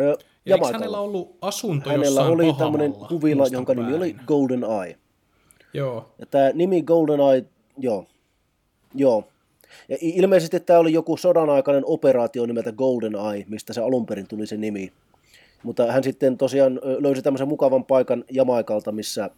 [0.00, 4.98] Ö, ja eikö hänellä ollut asunto Hänellä oli tämmöinen kuvila, jonka nimi oli Golden Eye.
[5.74, 6.14] Joo.
[6.18, 7.44] Ja tämä nimi Golden Eye,
[7.78, 8.06] joo,
[8.94, 9.24] joo.
[9.88, 14.28] Ja ilmeisesti tämä oli joku sodan aikainen operaatio nimeltä Golden Eye, mistä se alun perin
[14.28, 14.92] tuli se nimi.
[15.62, 19.30] Mutta hän sitten tosiaan löysi tämmöisen mukavan paikan Jamaikalta, missä,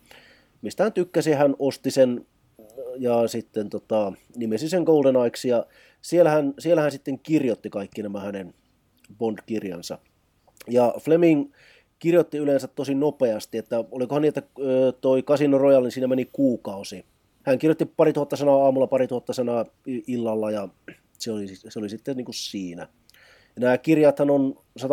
[0.63, 2.27] mistä hän tykkäsi, hän osti sen
[2.99, 5.67] ja sitten tota, nimesi sen Golden Aiksi ja
[6.03, 8.55] siellä hän, siellä hän sitten kirjoitti kaikki nämä hänen
[9.19, 9.99] Bond-kirjansa.
[10.69, 11.53] Ja Fleming
[11.99, 14.43] kirjoitti yleensä tosi nopeasti, että olikohan niin, että
[15.01, 17.05] toi Casino Royale, niin siinä meni kuukausi.
[17.45, 20.69] Hän kirjoitti pari tuhatta sanaa aamulla, pari tuhatta sanaa illalla ja
[21.19, 22.89] se oli, se oli sitten niin kuin siinä.
[23.57, 24.85] Ja nämä kirjathan on 150-200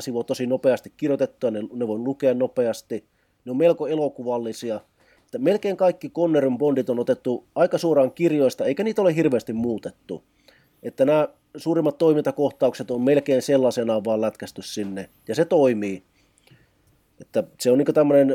[0.00, 3.04] sivua tosi nopeasti kirjoitettuja, ne, ne voi lukea nopeasti,
[3.44, 4.80] ne on melko elokuvallisia.
[5.24, 10.24] Että melkein kaikki Connerin bondit on otettu aika suoraan kirjoista, eikä niitä ole hirveästi muutettu.
[10.82, 16.02] Että nämä suurimmat toimintakohtaukset on melkein sellaisenaan vaan lätkästy sinne, ja se toimii.
[17.20, 18.34] Että se on niin tämmöinen,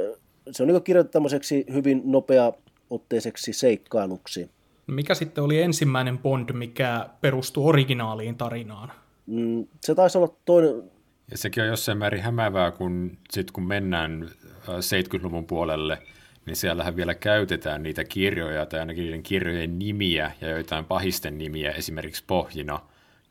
[0.51, 2.53] se on niin kirjoitettu tämmöiseksi hyvin nopea
[2.91, 4.49] otteiseksi seikkailuksi.
[4.87, 8.91] Mikä sitten oli ensimmäinen Bond, mikä perustui originaaliin tarinaan?
[9.25, 10.91] Mm, se taisi olla toinen...
[11.31, 14.29] Ja sekin on jossain määrin hämäävää, kun, sit kun mennään
[14.67, 15.97] 70-luvun puolelle,
[16.45, 21.71] niin siellähän vielä käytetään niitä kirjoja tai ainakin niiden kirjojen nimiä ja joitain pahisten nimiä
[21.71, 22.79] esimerkiksi pohjina.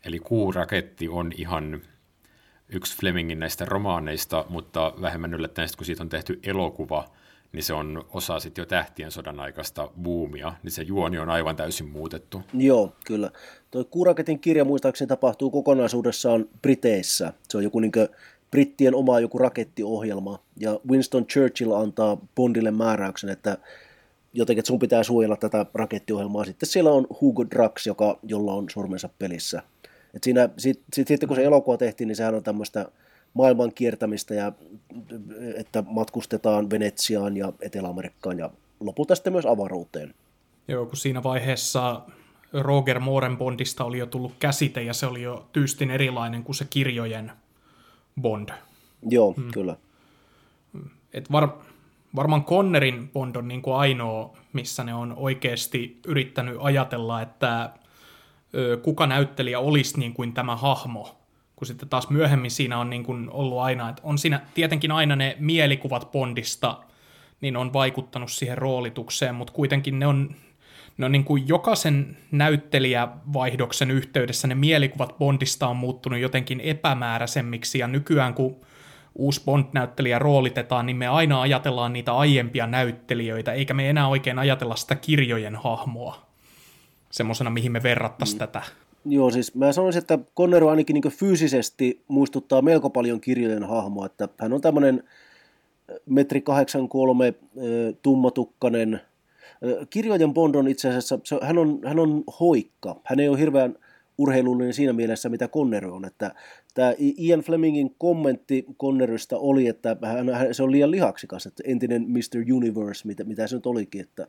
[0.05, 1.83] Eli Kuuraketti on ihan
[2.69, 7.11] yksi Flemingin näistä romaaneista, mutta vähemmän yllättäen, kun siitä on tehty elokuva,
[7.53, 11.57] niin se on osa sitten jo tähtien sodan aikaista buumia, niin se juoni on aivan
[11.57, 12.43] täysin muutettu.
[12.55, 13.31] Joo, kyllä.
[13.71, 17.33] Tuo Kuraketin kirja muistaakseni tapahtuu kokonaisuudessaan Briteissä.
[17.49, 17.93] Se on joku niin
[18.51, 23.59] brittien oma joku rakettiohjelma, ja Winston Churchill antaa Bondille määräyksen, että
[24.33, 26.45] jotenkin että sun pitää suojella tätä rakettiohjelmaa.
[26.45, 29.63] Sitten siellä on Hugo Drax, joka, jolla on sormensa pelissä.
[30.15, 32.87] Et siinä, sit, sit, sitten kun se elokuva tehtiin, niin sehän on tämmöistä
[33.35, 34.53] maailman kiertämistä ja
[35.57, 40.15] että matkustetaan Venetsiaan ja Etelä-Amerikkaan ja lopulta sitten myös avaruuteen.
[40.69, 42.03] Joo, kun siinä vaiheessa
[42.53, 46.67] Roger Mooren Bondista oli jo tullut käsite ja se oli jo tyystin erilainen kuin se
[46.71, 47.33] kirjojen
[48.21, 48.49] Bond.
[49.11, 49.51] Joo, hmm.
[49.51, 49.77] kyllä.
[51.13, 51.49] Et var,
[52.17, 57.71] varmaan Connerin Bond on niin kuin ainoa, missä ne on oikeasti yrittänyt ajatella, että
[58.55, 61.20] ö, kuka näyttelijä olisi niin kuin tämä hahmo,
[61.61, 65.17] kun sitten taas myöhemmin siinä on niin kuin ollut aina, että on siinä tietenkin aina
[65.17, 66.79] ne mielikuvat Bondista,
[67.41, 70.35] niin on vaikuttanut siihen roolitukseen, mutta kuitenkin ne on,
[70.99, 77.87] ne on niin kuin jokaisen näyttelijävaihdoksen yhteydessä ne mielikuvat Bondista on muuttunut jotenkin epämääräisemmiksi, ja
[77.87, 78.57] nykyään kun
[79.15, 84.77] uusi Bond-näyttelijä roolitetaan, niin me aina ajatellaan niitä aiempia näyttelijöitä, eikä me enää oikein ajatella
[84.77, 86.27] sitä kirjojen hahmoa
[87.11, 88.39] semmoisena, mihin me verrattaisiin mm.
[88.39, 88.63] tätä.
[89.05, 94.29] Joo, siis mä sanoisin, että Conner ainakin niin fyysisesti muistuttaa melko paljon kirjojen hahmoa, että
[94.39, 95.03] hän on tämmöinen
[96.07, 97.35] metri 83
[98.03, 99.01] tummatukkanen.
[99.91, 103.01] Kirjojen Bond on itse asiassa, se, hän, on, hän on hoikka.
[103.05, 103.77] Hän ei ole hirveän
[104.19, 106.05] urheilullinen siinä mielessä, mitä Conner on.
[106.05, 106.35] Että
[106.75, 112.53] tämä Ian Flemingin kommentti Connerista oli, että hän, se on liian lihaksikas, että entinen Mr.
[112.55, 114.27] Universe, mitä, mitä se nyt olikin, että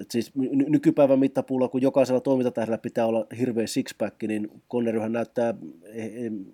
[0.00, 0.32] et siis
[0.68, 5.54] nykypäivän mittapuulla, kun jokaisella toimintatähdellä pitää olla hirveä sixpack, niin Conneryhän näyttää,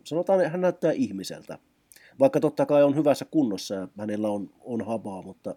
[0.05, 1.59] sanotaan, hän näyttää ihmiseltä.
[2.19, 5.55] Vaikka totta kai on hyvässä kunnossa ja hänellä on, on habaa, mutta,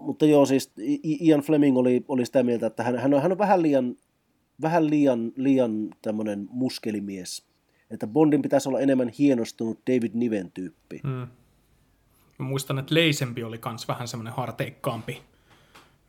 [0.00, 0.72] mutta joo, siis
[1.20, 3.96] Ian Fleming oli, oli sitä mieltä, että hän, hän, on, hän on vähän liian,
[4.62, 7.44] vähän liian, liian tämmöinen muskelimies.
[7.90, 11.00] Että Bondin pitäisi olla enemmän hienostunut David Niven tyyppi.
[11.02, 11.26] Hmm.
[12.38, 15.22] Mä muistan, että Leisempi oli myös vähän semmoinen harteikkaampi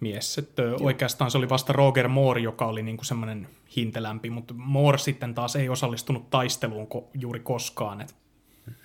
[0.05, 0.37] mies.
[0.37, 5.33] Että oikeastaan se oli vasta Roger Moore, joka oli niinku semmoinen hintelämpi, mutta Moore sitten
[5.33, 8.01] taas ei osallistunut taisteluun ko- juuri koskaan.
[8.01, 8.15] Et.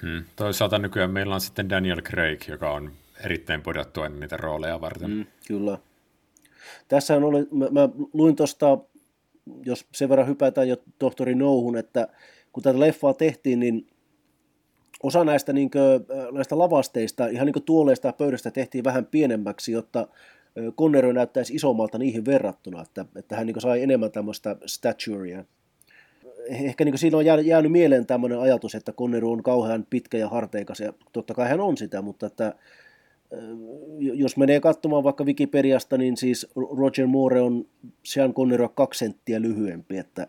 [0.02, 0.24] Hmm.
[0.37, 2.92] Toisaalta nykyään meillä on sitten Daniel Craig, joka on
[3.24, 5.11] erittäin podottu niitä rooleja varten.
[5.11, 5.78] Hmm, kyllä.
[6.88, 8.78] Tässä oli, mä, mä luin tuosta,
[9.64, 12.09] jos sen verran hypätään jo tohtori Nouhun, että
[12.52, 13.87] kun tätä leffaa tehtiin, niin
[15.02, 15.83] osa näistä, niin kuin,
[16.33, 20.09] näistä lavasteista, ihan niin kuin tuoleista ja pöydästä tehtiin vähän pienemmäksi, jotta
[20.79, 25.45] Connery näyttäisi isommalta niihin verrattuna, että, että hän niin sai enemmän tämmöistä staturia.
[26.49, 30.81] ehkä niin siinä on jäänyt, mieleen tämmöinen ajatus, että Connery on kauhean pitkä ja harteikas,
[30.81, 32.55] ja totta kai hän on sitä, mutta että
[33.99, 36.47] jos menee katsomaan vaikka Wikipediasta, niin siis
[36.79, 37.67] Roger Moore on
[38.03, 40.27] Sean Connery kaksi senttiä lyhyempi, että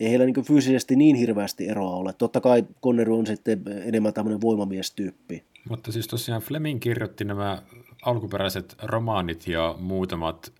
[0.00, 2.12] ei heillä niin fyysisesti niin hirveästi eroa ole.
[2.12, 5.44] Totta kai Connery on sitten enemmän tämmöinen voimamiestyyppi.
[5.68, 7.62] Mutta siis tosiaan Fleming kirjoitti nämä
[8.02, 10.52] alkuperäiset romaanit ja muutamat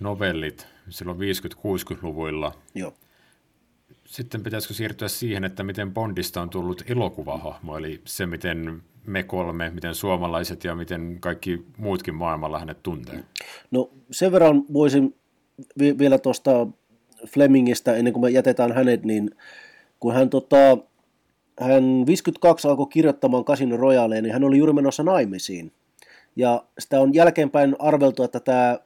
[0.00, 2.52] novellit silloin 50-60-luvuilla.
[2.74, 2.94] Joo.
[4.04, 9.70] Sitten pitäisikö siirtyä siihen, että miten Bondista on tullut elokuvahahmo, eli se, miten me kolme,
[9.70, 13.24] miten suomalaiset ja miten kaikki muutkin maailmalla hänet tuntee?
[13.70, 15.14] No sen verran voisin
[15.78, 16.66] vi- vielä tuosta
[17.26, 19.30] Flemingistä, ennen kuin me jätetään hänet, niin
[20.00, 20.78] kun hän, tota,
[21.60, 25.72] hän 52 alkoi kirjoittamaan Casino Royale, niin hän oli juuri menossa naimisiin.
[26.36, 28.78] Ja sitä on jälkeenpäin arveltu, että tämä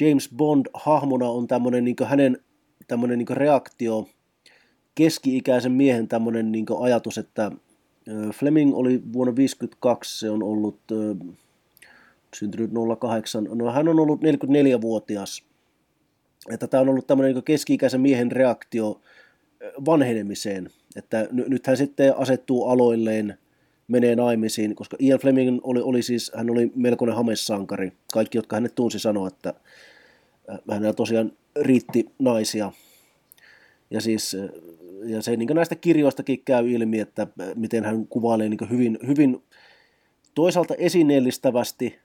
[0.00, 2.38] James Bond hahmona on tämmöinen niin hänen
[2.88, 4.08] tämmöinen niin reaktio
[4.94, 7.52] keski-ikäisen miehen tämmöinen niin ajatus, että
[8.32, 10.78] Fleming oli vuonna 1952, se on ollut
[12.36, 15.42] syntynyt 08, no hän on ollut 44-vuotias.
[16.50, 19.00] Että tämä on ollut tämmöinen niin keski-ikäisen miehen reaktio
[19.84, 23.38] vanhenemiseen, että nyt hän sitten asettuu aloilleen,
[23.88, 27.92] menee naimisiin, koska Ian Fleming oli, oli siis, hän oli melkoinen hamessankari.
[28.12, 29.54] Kaikki, jotka hänet tunsi, sanoa, että
[30.70, 32.72] hänellä tosiaan riitti naisia.
[33.90, 34.36] Ja siis
[35.04, 39.42] ja se niin näistä kirjoistakin käy ilmi, että miten hän kuvailee niin hyvin, hyvin
[40.34, 41.98] toisaalta esineellistävästi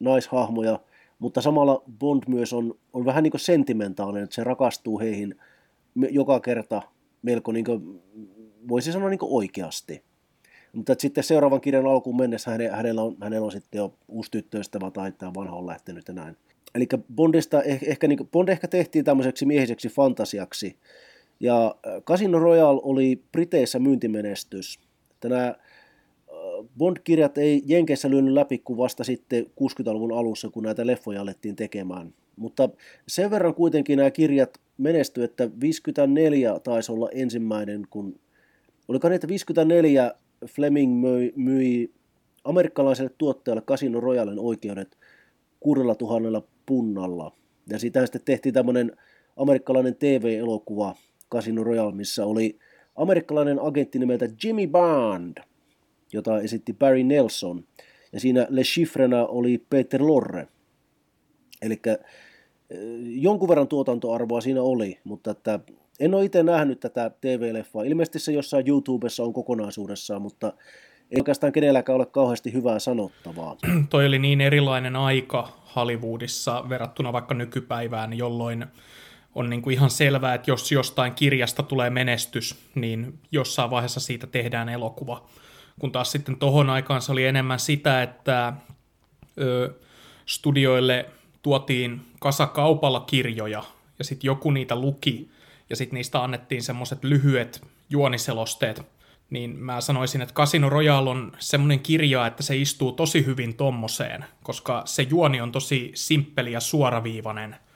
[0.00, 0.80] naishahmoja,
[1.18, 5.34] mutta samalla Bond myös on, on vähän niin sentimentaalinen, että se rakastuu heihin
[6.10, 6.82] joka kerta
[7.22, 7.64] melko, niin
[8.68, 10.02] voisi sanoa niin oikeasti.
[10.72, 15.12] Mutta sitten seuraavan kirjan alkuun mennessä hänellä on, hänellä on sitten jo uusi tyttöystävä tai
[15.12, 16.36] tämä vanha on lähtenyt ja näin.
[16.74, 20.76] Eli Bondista ehkä, niin kuin, Bond ehkä tehtiin tämmöiseksi miehiseksi fantasiaksi,
[21.40, 24.80] ja äh, Casino Royale oli Briteissä myyntimenestys.
[25.20, 25.54] Tänä äh,
[26.78, 32.14] Bond-kirjat ei Jenkeissä lyönyt läpi kuin vasta sitten 60-luvun alussa, kun näitä leffoja alettiin tekemään.
[32.36, 32.68] Mutta
[33.08, 38.20] sen verran kuitenkin nämä kirjat menestyivät, että 54 taisi olla ensimmäinen, kun
[38.88, 40.14] oliko että 54
[40.46, 41.94] Fleming myi, myi
[42.44, 44.98] amerikkalaiselle tuottajalle Casino Royalen oikeudet
[45.60, 47.32] 6000 punnalla.
[47.68, 48.96] Ja siitä sitten tehtiin tämmöinen
[49.36, 50.94] amerikkalainen TV-elokuva,
[51.32, 52.58] Casino Royale, missä oli
[52.96, 55.38] amerikkalainen agentti nimeltä Jimmy Bond,
[56.12, 57.64] jota esitti Barry Nelson.
[58.12, 60.48] Ja siinä Le Chiffrena oli Peter Lorre.
[61.62, 61.98] Eli eh,
[63.00, 65.60] jonkun verran tuotantoarvoa siinä oli, mutta että
[66.00, 67.82] en ole itse nähnyt tätä TV-leffaa.
[67.82, 70.52] Ilmeisesti se jossain YouTubessa on kokonaisuudessaan, mutta
[71.10, 73.56] ei oikeastaan kenelläkään ole kauheasti hyvää sanottavaa.
[73.90, 78.66] Toi oli niin erilainen aika Hollywoodissa verrattuna vaikka nykypäivään, jolloin
[79.34, 84.26] on niin kuin ihan selvää, että jos jostain kirjasta tulee menestys, niin jossain vaiheessa siitä
[84.26, 85.24] tehdään elokuva.
[85.80, 88.52] Kun taas sitten tohon aikaan se oli enemmän sitä, että
[89.40, 89.74] ö,
[90.26, 91.06] studioille
[91.42, 93.64] tuotiin kasakaupalla kirjoja,
[93.98, 95.30] ja sitten joku niitä luki,
[95.70, 98.82] ja sitten niistä annettiin semmoiset lyhyet juoniselosteet,
[99.30, 104.24] niin mä sanoisin, että Casino Royale on semmoinen kirja, että se istuu tosi hyvin tommoseen,
[104.42, 107.56] koska se juoni on tosi simppeli ja suoraviivainen–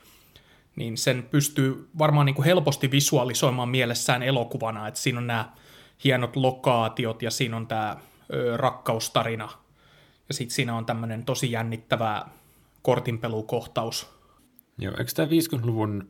[0.76, 5.52] niin sen pystyy varmaan niin kuin helposti visualisoimaan mielessään elokuvana, että siinä on nämä
[6.04, 7.96] hienot lokaatiot ja siinä on tämä
[8.32, 9.48] ö, rakkaustarina.
[10.28, 12.24] Ja sitten siinä on tämmöinen tosi jännittävä
[12.82, 14.10] kortinpelukohtaus.
[14.78, 16.08] Joo, eikö tämä 50-luvun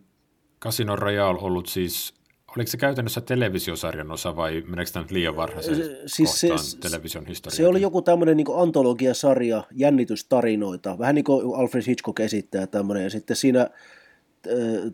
[0.62, 2.14] Casino Royale ollut siis,
[2.56, 6.48] oliko se käytännössä televisiosarjan osa vai meneekö tämä nyt liian varhaisen siis se,
[6.80, 7.56] television historiaa?
[7.56, 13.10] Se oli joku tämmöinen niin antologiasarja, jännitystarinoita, vähän niin kuin Alfred Hitchcock esittää tämmöinen, ja
[13.10, 13.70] sitten siinä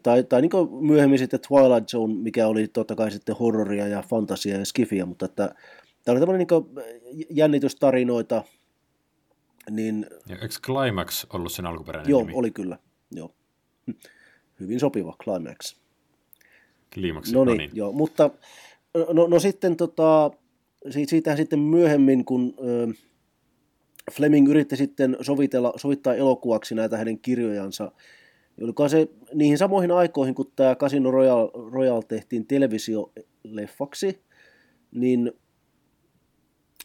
[0.02, 0.50] tai, tai niin
[0.81, 5.24] myöhemmin sitten Twilight Zone, mikä oli totta kai sitten horroria ja fantasia ja skifiä, mutta
[5.24, 5.54] että
[6.04, 6.87] tämä oli tämmöinen niin
[7.31, 8.44] jännitystarinoita.
[9.70, 12.33] Niin, ja eikö Climax ollut sen alkuperäinen joo, nimi?
[12.35, 12.78] oli kyllä.
[13.11, 13.35] Joo.
[14.61, 15.77] Hyvin sopiva Climax.
[16.94, 18.31] Climax, no, no niin, joo, mutta
[19.12, 20.31] no, no sitten tota,
[20.90, 22.88] siitä sitten myöhemmin, kun ö,
[24.12, 27.92] Fleming yritti sitten sovitella, sovittaa elokuvaksi näitä hänen kirjojansa,
[28.62, 34.23] Olikohan se niihin samoihin aikoihin, kun tämä Casino Royale, Royale tehtiin televisioleffaksi,
[34.90, 35.33] niin,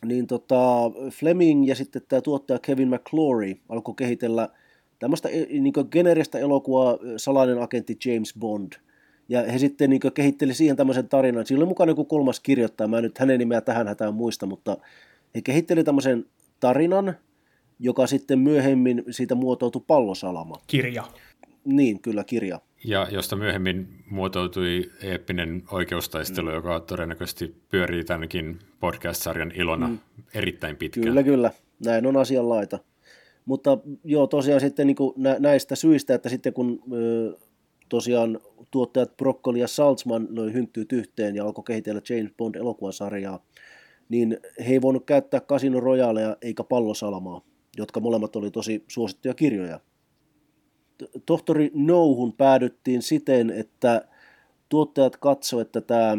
[0.06, 4.50] niin tota Fleming ja sitten tämä tuottaja Kevin McClory alkoi kehitellä
[5.00, 8.74] tämmöistä e, niin generistä elokuvaa Salainen agentti James Bond.
[9.30, 11.46] Ja he sitten niin kehitteli siihen tämmöisen tarinan.
[11.46, 14.78] Siinä oli mukana joku kolmas kirjoittaja, mä en nyt hänen nimeä tähän hätään muista, mutta
[15.36, 16.26] he kehitteli tämmöisen
[16.60, 17.16] tarinan,
[17.80, 20.56] joka sitten myöhemmin siitä muotoutui pallosalama.
[20.68, 21.04] Kirja.
[21.66, 22.62] Niin, kyllä kirja.
[22.84, 26.56] ja josta myöhemmin muotoutui eeppinen oikeustaistelu, mm.
[26.56, 30.00] joka todennäköisesti pyörii tämänkin podcast-sarjan ilona mm.
[30.34, 31.06] erittäin pitkään.
[31.06, 31.52] Kyllä, kyllä.
[31.86, 32.80] Näin on asianlaita.
[33.46, 34.96] Mutta joo, tosiaan sitten niin
[35.40, 36.84] näistä syistä, että sitten kun
[37.90, 38.40] tosiaan
[38.72, 43.46] tuottajat Broccoli ja Saltzman löi hynttyyt yhteen ja alkoi kehitellä James Bond-elokuvasarjaa,
[44.10, 47.42] niin he ei voinut käyttää Casino Royalea eikä Pallosalmaa,
[47.78, 49.80] jotka molemmat oli tosi suosittuja kirjoja.
[51.26, 54.08] Tohtori Nouhun päädyttiin siten, että
[54.70, 56.18] tuottajat katsoivat, että tämä,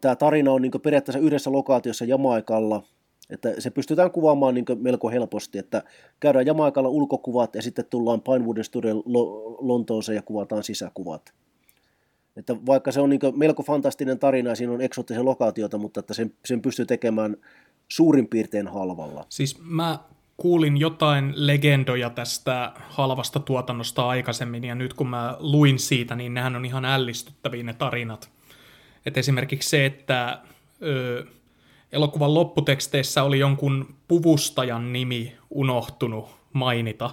[0.00, 2.82] tämä tarina on niin periaatteessa yhdessä lokaatiossa Jamaikalla–
[3.30, 5.82] että se pystytään kuvaamaan niin melko helposti, että
[6.20, 9.02] käydään Jamaikalla ulkokuvat ja sitten tullaan Pinewoodin Studio
[9.58, 11.34] Lontooseen ja kuvataan sisäkuvat.
[12.36, 16.14] Että vaikka se on niin melko fantastinen tarina ja siinä on eksoottisia lokaatioita, mutta että
[16.14, 17.36] sen, sen pystyy tekemään
[17.88, 19.26] suurin piirtein halvalla.
[19.28, 19.98] Siis mä
[20.36, 26.56] kuulin jotain legendoja tästä halvasta tuotannosta aikaisemmin, ja nyt kun mä luin siitä, niin nehän
[26.56, 28.30] on ihan ällistyttäviä ne tarinat.
[29.06, 30.38] Et esimerkiksi se, että
[30.82, 31.26] ö,
[31.94, 37.10] elokuvan lopputeksteissä oli jonkun puvustajan nimi unohtunut mainita.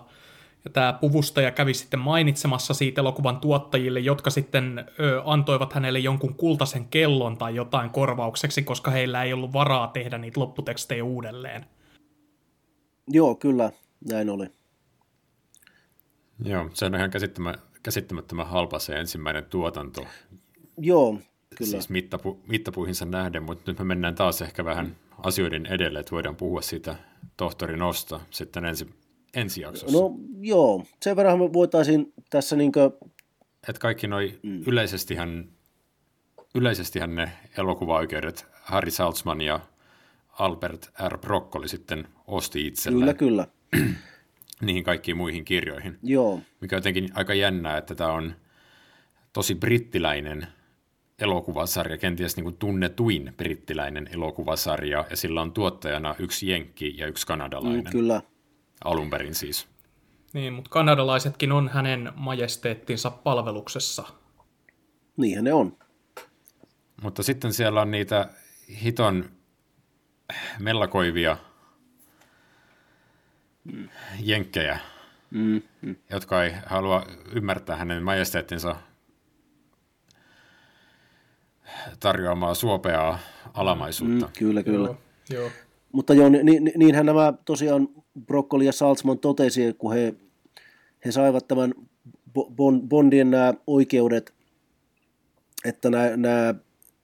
[0.65, 6.35] Ja tämä puvustaja kävi sitten mainitsemassa siitä elokuvan tuottajille, jotka sitten ö, antoivat hänelle jonkun
[6.35, 11.65] kultaisen kellon tai jotain korvaukseksi, koska heillä ei ollut varaa tehdä niitä lopputekstejä uudelleen.
[13.07, 13.71] Joo, kyllä,
[14.09, 14.47] näin oli.
[16.43, 17.11] Joo, se on ihan
[17.83, 20.05] käsittämättömän halpa se ensimmäinen tuotanto.
[20.77, 21.17] Joo,
[21.57, 21.71] Kyllä.
[21.71, 26.35] siis mittapu, mittapuihinsa nähden, mutta nyt me mennään taas ehkä vähän asioiden edelle, että voidaan
[26.35, 26.95] puhua siitä
[27.37, 28.89] tohtori Nosta sitten ensi,
[29.33, 29.97] ensi jaksossa.
[29.97, 32.91] No joo, sen verran me voitaisiin tässä niinkö...
[33.67, 34.63] Että kaikki noi mm.
[34.67, 35.49] yleisestihän,
[36.55, 39.59] yleisestihän ne elokuvaoikeudet Harry Saltzman ja
[40.29, 41.17] Albert R.
[41.17, 43.15] Broccoli sitten osti itselleen.
[43.17, 43.87] Kyllä, kyllä.
[44.65, 45.97] niihin kaikkiin muihin kirjoihin.
[46.03, 46.41] Joo.
[46.61, 48.33] Mikä on jotenkin aika jännää, että tämä on
[49.33, 50.47] tosi brittiläinen–
[51.21, 57.27] elokuvasarja, kenties niin kuin tunnetuin brittiläinen elokuvasarja, ja sillä on tuottajana yksi jenkki ja yksi
[57.27, 57.83] kanadalainen.
[57.83, 58.21] Mm, kyllä.
[58.83, 59.67] Alun perin siis.
[60.33, 64.03] Niin, mutta kanadalaisetkin on hänen majesteettinsa palveluksessa.
[65.17, 65.77] Niinhän ne on.
[67.01, 68.29] Mutta sitten siellä on niitä
[68.83, 69.29] hiton
[70.59, 71.37] mellakoivia
[73.63, 73.89] mm.
[74.19, 74.79] jenkkejä,
[75.31, 75.95] mm, mm.
[76.09, 78.75] jotka ei halua ymmärtää hänen majesteettinsa
[81.99, 83.19] tarjoamaa suopeaa
[83.53, 84.25] alamaisuutta.
[84.25, 84.87] Mm, kyllä, kyllä.
[84.87, 85.49] Joo, joo.
[85.91, 87.87] Mutta joo, niin, niinhän nämä tosiaan
[88.25, 90.13] Broccoli ja Salzman totesi, kun he,
[91.05, 91.73] he saivat tämän
[92.87, 94.33] Bondien nämä oikeudet,
[95.65, 96.55] että, nämä, nämä,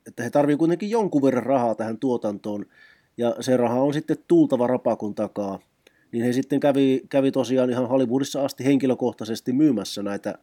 [0.08, 2.66] että he tarvitsevat kuitenkin jonkun verran rahaa tähän tuotantoon,
[3.18, 5.60] ja se raha on sitten tultava rapakun takaa.
[6.12, 10.36] Niin he sitten kävi, kävi tosiaan ihan Hollywoodissa asti henkilökohtaisesti myymässä näitä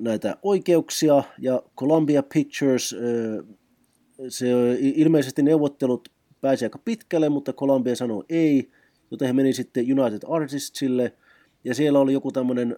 [0.00, 2.96] näitä oikeuksia ja Columbia Pictures,
[4.28, 4.46] se
[4.80, 6.08] ilmeisesti neuvottelut
[6.40, 8.70] pääsi aika pitkälle, mutta Columbia sanoi ei,
[9.10, 11.14] joten he meni sitten United Artistsille
[11.64, 12.76] ja siellä oli joku tämmöinen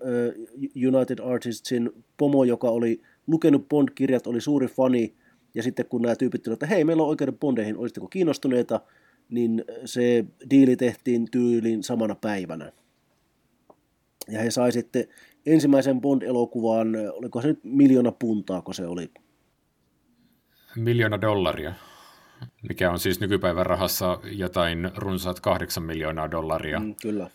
[0.88, 5.14] United Artistsin pomo, joka oli lukenut Bond-kirjat, oli suuri fani
[5.54, 8.80] ja sitten kun nämä tyypit tulivat, että hei, meillä on oikeuden Bondeihin, olisitteko kiinnostuneita,
[9.28, 12.72] niin se diili tehtiin tyyliin samana päivänä.
[14.28, 15.04] Ja he sai sitten
[15.46, 19.11] ensimmäisen Bond-elokuvan, oliko se nyt miljoona puntaa, kun se oli?
[20.76, 21.72] Miljoona dollaria,
[22.68, 26.81] mikä on siis nykypäivän rahassa jotain runsaat kahdeksan miljoonaa dollaria.
[26.81, 27.31] Mm, kyllä.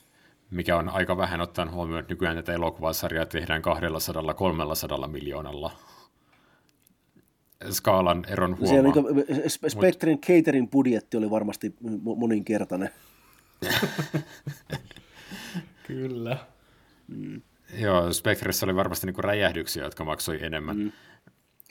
[0.51, 3.61] Mikä on aika vähän ottaen huomioon, että nykyään tätä elokuvasarjaa tehdään
[5.03, 5.71] 200-300 miljoonalla.
[7.69, 8.81] Skaalan eron huomaa.
[8.81, 10.25] Niin Spectrin Mut...
[10.25, 11.75] catering budjetti oli varmasti
[12.17, 12.89] moninkertainen.
[15.87, 16.37] Kyllä.
[17.07, 17.41] Mm.
[17.73, 20.77] Joo, Spectressa oli varmasti niinku räjähdyksiä, jotka maksoi enemmän.
[20.77, 20.91] Mm.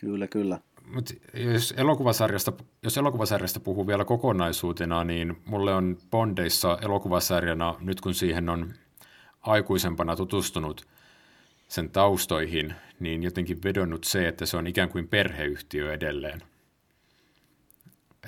[0.00, 0.60] Kyllä, kyllä.
[0.86, 8.14] Mut jos, elokuvasarjasta, jos elokuvasarjasta puhuu vielä kokonaisuutena, niin mulle on Bondeissa elokuvasarjana, nyt kun
[8.14, 8.74] siihen on
[9.40, 10.86] aikuisempana tutustunut
[11.68, 16.42] sen taustoihin, niin jotenkin vedonnut se, että se on ikään kuin perheyhtiö edelleen.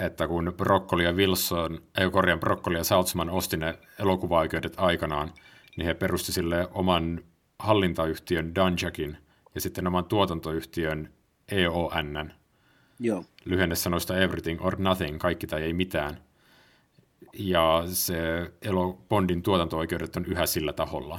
[0.00, 5.32] Että kun Broccoli ja Wilson, ei korjaan Broccoli ja Saltzman osti ne elokuvaoikeudet aikanaan,
[5.76, 7.20] niin he perusti sille oman
[7.58, 9.16] hallintayhtiön Dunjakin
[9.54, 11.12] ja sitten oman tuotantoyhtiön
[11.50, 12.30] EON.
[13.00, 13.24] Joo.
[13.44, 16.18] Lyhenne sanoista Everything or Nothing, kaikki tai ei mitään.
[17.38, 18.16] Ja se
[18.62, 21.18] Elo Bondin tuotanto-oikeudet on yhä sillä taholla.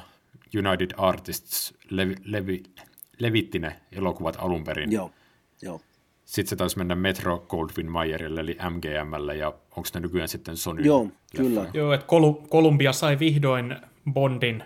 [0.57, 2.63] United Artists levi, levi,
[3.19, 4.91] levitti ne elokuvat alun perin.
[4.91, 5.11] Joo,
[5.61, 5.81] joo.
[6.25, 10.81] Sitten se taisi mennä Metro Goldwyn Mayerille, eli MGMlle, ja onko ne nykyään sitten Sony?
[10.81, 11.67] Joo, kyllä.
[11.73, 12.07] Joo, että
[12.49, 13.75] Kolumbia sai vihdoin
[14.13, 14.63] Bondin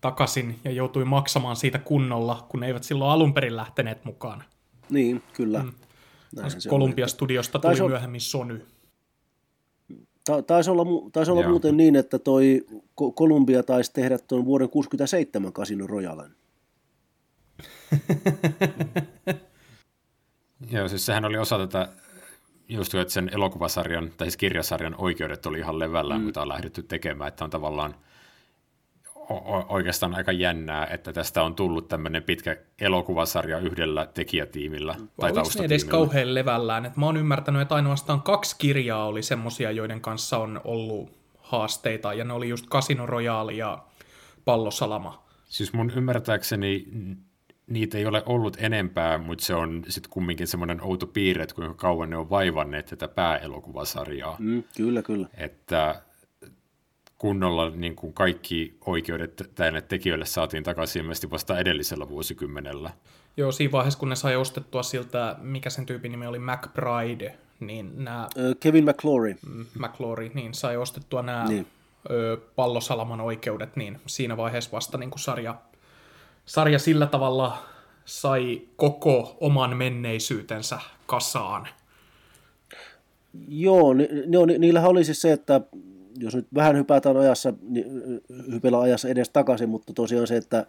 [0.00, 4.44] takaisin ja joutui maksamaan siitä kunnolla, kun eivät silloin alun perin lähteneet mukaan.
[4.90, 5.62] Niin, kyllä.
[5.62, 5.72] Mm.
[6.68, 7.90] Columbia-studiosta tuli on...
[7.90, 8.66] myöhemmin Sony.
[10.24, 12.66] Ta- taisi olla, taisi olla muuten niin, että toi
[13.16, 16.36] Columbia taisi tehdä tuon vuoden 67 Casino Royalen.
[20.70, 21.88] Joo, siis sehän oli osa tätä,
[22.68, 26.26] just että sen elokuvasarjan, tai siis kirjasarjan oikeudet oli ihan levällään, mm.
[26.26, 27.94] mitä on lähdetty tekemään, että on tavallaan
[29.68, 35.74] oikeastaan aika jännää, että tästä on tullut tämmöinen pitkä elokuvasarja yhdellä tekijätiimillä tai Oliko taustatiimillä.
[35.74, 36.86] edes kauhean levällään?
[36.86, 42.14] että mä oon ymmärtänyt, että ainoastaan kaksi kirjaa oli semmosia, joiden kanssa on ollut haasteita,
[42.14, 43.78] ja ne oli just Casino Royale ja
[44.44, 45.22] Pallosalama.
[45.44, 46.86] Siis mun ymmärtääkseni
[47.66, 51.74] niitä ei ole ollut enempää, mutta se on sitten kumminkin semmoinen outo piirre, että kuinka
[51.74, 54.36] kauan ne on vaivanneet tätä pääelokuvasarjaa.
[54.38, 55.28] Mm, kyllä, kyllä.
[55.34, 56.02] Että
[57.18, 62.90] kunnolla niin kuin kaikki oikeudet tänne tekijöille saatiin takaisin ilmeisesti vasta edellisellä vuosikymmenellä.
[63.36, 68.04] Joo, siinä vaiheessa, kun ne sai ostettua siltä, mikä sen tyypin nimi oli, McBride, niin
[68.04, 68.28] nämä...
[68.60, 69.36] Kevin McClory.
[69.46, 71.66] Mm, McClory, niin sai ostettua nämä niin.
[72.56, 75.54] pallosalaman oikeudet, niin siinä vaiheessa vasta niin kuin sarja,
[76.46, 77.58] sarja sillä tavalla
[78.04, 81.68] sai koko oman menneisyytensä kasaan.
[83.48, 84.08] Joo, ni,
[84.46, 85.60] ni, niillähän oli siis se, että
[86.20, 87.86] jos nyt vähän hypätään ajassa, niin
[88.52, 90.66] hypellä ajassa edes takaisin, mutta tosiaan se, että,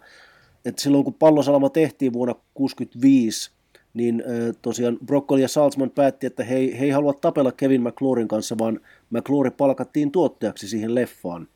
[0.64, 3.50] että silloin kun pallosalama tehtiin vuonna 1965,
[3.94, 4.22] niin
[4.62, 8.80] tosiaan Broccoli ja Salzman päätti, että he, he ei halua tapella Kevin McClorin kanssa, vaan
[9.10, 11.48] McClory palkattiin tuottajaksi siihen leffaan.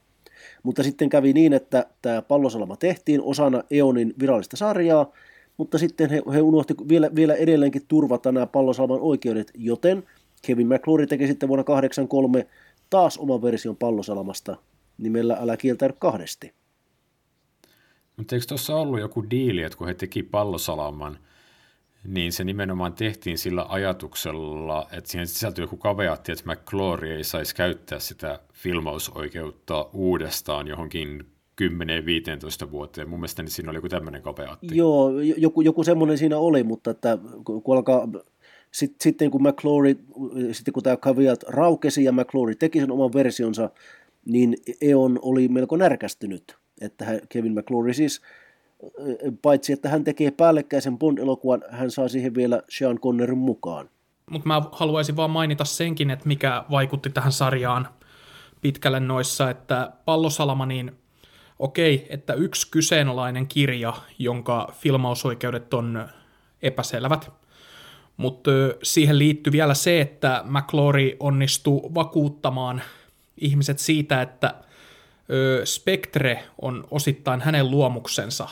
[0.63, 5.13] Mutta sitten kävi niin, että tämä pallosalama tehtiin osana Eonin virallista sarjaa,
[5.57, 10.03] mutta sitten he, he unohti vielä, vielä edelleenkin turvata nämä pallosalman oikeudet, joten
[10.43, 12.47] Kevin McClory teki sitten vuonna 1983
[12.93, 14.57] taas oman version pallosalamasta
[14.99, 16.55] nimellä Älä kieltäydy kahdesti.
[18.17, 21.19] Mutta eikö tuossa ollut joku diili, että kun he teki pallosalaman,
[22.07, 27.55] niin se nimenomaan tehtiin sillä ajatuksella, että siihen sisältyi joku kaveatti, että McClory ei saisi
[27.55, 31.25] käyttää sitä filmausoikeutta uudestaan johonkin
[32.67, 33.09] 10-15 vuoteen.
[33.09, 34.77] Mun mielestä siinä oli joku tämmöinen kapeatti.
[34.77, 38.09] Joo, joku, joku semmoinen siinä oli, mutta että kun alkaa
[38.73, 39.99] sitten, sitten kun McClory,
[40.53, 43.71] sitten kun tämä Caveat raukesi ja McClory teki sen oman versionsa,
[44.27, 48.21] niin Eon oli melko närkästynyt, että Kevin McClory siis,
[49.43, 53.91] paitsi että hän tekee päällekkäisen Bond-elokuvan, hän saa siihen vielä Sean Connerin mukaan.
[54.31, 57.89] Mutta mä haluaisin vaan mainita senkin, että mikä vaikutti tähän sarjaan
[58.61, 60.93] pitkälle noissa, että Pallosalama, niin
[61.59, 66.09] okei, että yksi kyseenalainen kirja, jonka filmausoikeudet on
[66.63, 67.31] epäselvät,
[68.17, 68.51] mutta
[68.83, 72.83] siihen liittyy vielä se, että McClory onnistui vakuuttamaan
[73.37, 74.55] ihmiset siitä, että
[75.65, 78.49] Spectre on osittain hänen luomuksensa,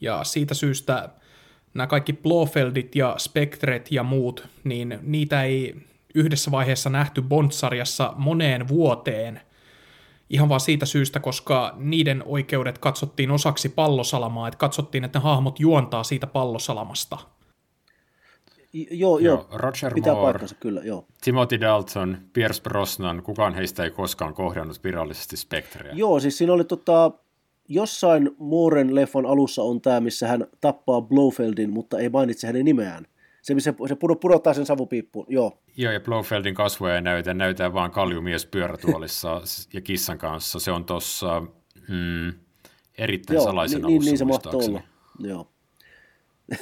[0.00, 1.08] ja siitä syystä
[1.74, 5.76] nämä kaikki Blofeldit ja Spectret ja muut, niin niitä ei
[6.14, 9.40] yhdessä vaiheessa nähty Bond-sarjassa moneen vuoteen,
[10.30, 15.60] ihan vaan siitä syystä, koska niiden oikeudet katsottiin osaksi pallosalamaa, että katsottiin, että ne hahmot
[15.60, 17.18] juontaa siitä pallosalamasta–
[18.90, 21.06] Joo, joo, Roger pitää Moore, paikkansa, kyllä, joo.
[21.24, 25.92] Timothy Dalton, Pierce Brosnan, kukaan heistä ei koskaan kohdannut virallisesti Spectrea.
[25.92, 27.10] Joo, siis siinä oli tota,
[27.68, 33.06] jossain Mooren leffan alussa on tämä, missä hän tappaa Blofeldin, mutta ei mainitse hänen nimeään.
[33.42, 35.58] Se, missä se pudottaa sen savupiippuun, joo.
[35.76, 39.40] Joo, ja Blofeldin kasvoja ei näytä, näytää vaan kaljumies pyörätuolissa
[39.72, 40.58] ja kissan kanssa.
[40.58, 41.40] Se on tuossa
[41.88, 42.32] mm,
[42.98, 44.80] erittäin joo, salaisen niin, alussa, niin, niin se mahtoi olla,
[45.18, 45.48] joo.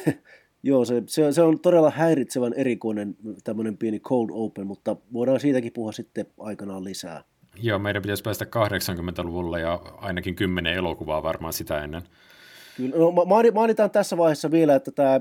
[0.62, 5.72] Joo, se, se, se on todella häiritsevän erikoinen tämmöinen pieni cold open, mutta voidaan siitäkin
[5.72, 7.24] puhua sitten aikanaan lisää.
[7.62, 12.02] Joo, meidän pitäisi päästä 80-luvulle ja ainakin kymmenen elokuvaa varmaan sitä ennen.
[12.76, 13.12] Kyllä, no,
[13.54, 15.20] mainitaan tässä vaiheessa vielä, että tämä,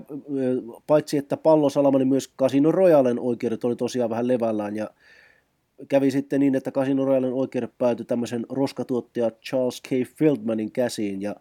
[0.88, 4.89] paitsi että Pallosalama, niin myös Casino Royalen oikeudet oli tosiaan vähän levällään ja
[5.88, 9.89] kävi sitten niin, että Casino Royalen oikeudet päätyi tämmöisen roskatuottaja Charles K.
[10.18, 11.36] Feldmanin käsiin ja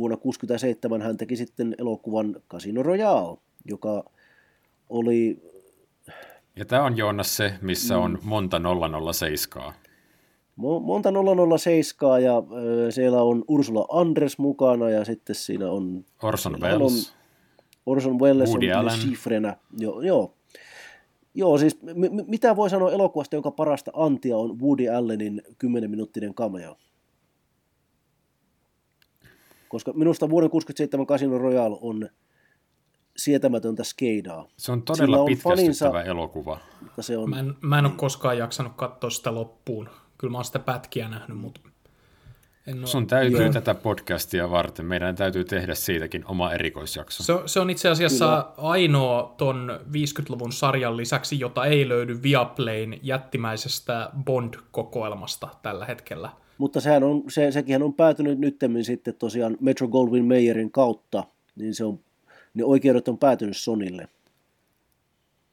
[0.00, 4.04] vuonna 1967 hän teki sitten elokuvan Casino Royale, joka
[4.88, 5.42] oli...
[6.56, 8.28] Ja tämä on Joonas se, missä on mm.
[8.28, 8.60] monta
[9.12, 9.72] 007.
[10.56, 11.10] Monta
[11.58, 12.42] 007 ja
[12.90, 16.04] siellä on Ursula Andres mukana ja sitten siinä on...
[16.22, 17.08] Orson Welles.
[17.08, 17.16] On,
[17.86, 19.56] Orson Welles Woody on Allen.
[19.78, 20.34] Joo, joo.
[21.34, 26.76] Joo, siis m- mitä voi sanoa elokuvasta, jonka parasta antia on Woody Allenin 10-minuuttinen cameo?
[29.70, 32.08] Koska minusta vuoden 67 Casino Royale on
[33.16, 34.48] sietämätöntä skeidaa.
[34.56, 36.58] Se on todella on pitkästyttävä faninsa, elokuva.
[36.82, 37.30] Mutta se on...
[37.30, 39.88] mä, en, mä en ole koskaan jaksanut katsoa sitä loppuun.
[40.18, 41.60] Kyllä mä oon sitä pätkiä nähnyt, mutta...
[42.66, 42.86] En ole...
[42.86, 43.52] Sun täytyy Joo.
[43.52, 47.22] tätä podcastia varten, meidän täytyy tehdä siitäkin oma erikoisjakso.
[47.22, 48.68] Se, se on itse asiassa Kyllä.
[48.68, 56.30] ainoa ton 50-luvun sarjan lisäksi, jota ei löydy Viaplayn jättimäisestä Bond-kokoelmasta tällä hetkellä.
[56.60, 61.24] Mutta sehän on, se, sekin on päätynyt nyttemmin sitten tosiaan Metro Goldwyn Mayerin kautta,
[61.56, 62.00] niin se on,
[62.54, 64.08] ne oikeudet on päätynyt Sonille.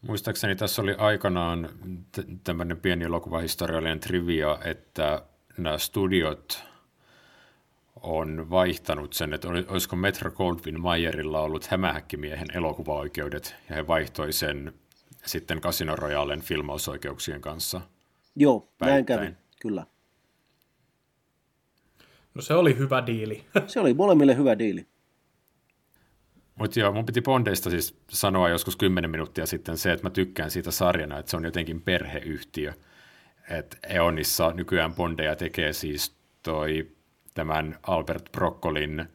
[0.01, 1.70] Muistaakseni tässä oli aikanaan
[2.12, 5.22] t- tämmöinen pieni elokuvahistoriallinen trivia, että
[5.58, 6.64] nämä studiot
[8.01, 14.74] on vaihtanut sen, että olisiko Metro Goldwyn Mayerilla ollut hämähäkkimiehen elokuvaoikeudet, ja he vaihtoi sen
[15.26, 17.82] sitten Casino Royalen filmausoikeuksien kanssa.
[18.36, 19.20] Joo, päittäin.
[19.20, 19.86] näin kävi, kyllä.
[22.38, 23.45] No se oli hyvä diili.
[23.67, 24.88] se oli molemmille hyvä diili.
[26.55, 30.51] Mutta joo, mun piti Bondeista siis sanoa joskus 10 minuuttia sitten se, että mä tykkään
[30.51, 32.73] siitä sarjana, että se on jotenkin perheyhtiö.
[33.49, 36.91] Että Eonissa nykyään Bondeja tekee siis toi
[37.33, 39.05] tämän Albert Broccolin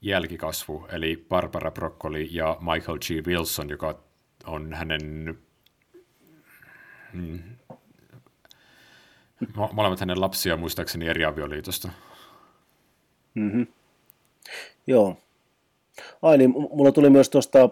[0.00, 3.26] jälkikasvu, eli Barbara Broccoli ja Michael G.
[3.26, 3.98] Wilson, joka
[4.46, 5.38] on hänen
[7.12, 7.42] mm,
[9.72, 11.88] molemmat hänen lapsia muistaakseni eri avioliitosta.
[13.36, 13.66] Mm-hmm.
[14.86, 15.16] Joo.
[16.22, 17.70] Ai niin, mulla tuli myös tuosta,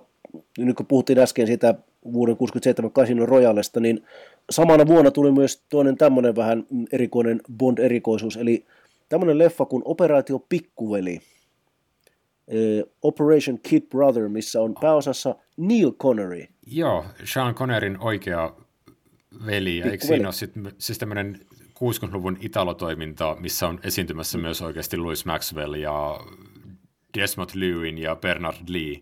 [0.59, 1.75] nyt kun puhuttiin äsken siitä
[2.13, 4.05] vuoden 67 Casino Royalesta, niin
[4.51, 8.65] samana vuonna tuli myös toinen tämmöinen vähän erikoinen Bond-erikoisuus, eli
[9.09, 11.21] tämmöinen leffa kuin Operaatio Pikkuveli,
[13.03, 16.45] Operation Kid Brother, missä on pääosassa Neil Connery.
[16.67, 18.55] Joo, Sean Connerin oikea
[19.47, 21.41] veli, ja eikö siinä ole sit, siis tämmöinen
[21.85, 26.21] 60-luvun italotoiminta, missä on esiintymässä myös oikeasti Louis Maxwell ja
[27.19, 29.01] Desmond Lewin ja Bernard Lee,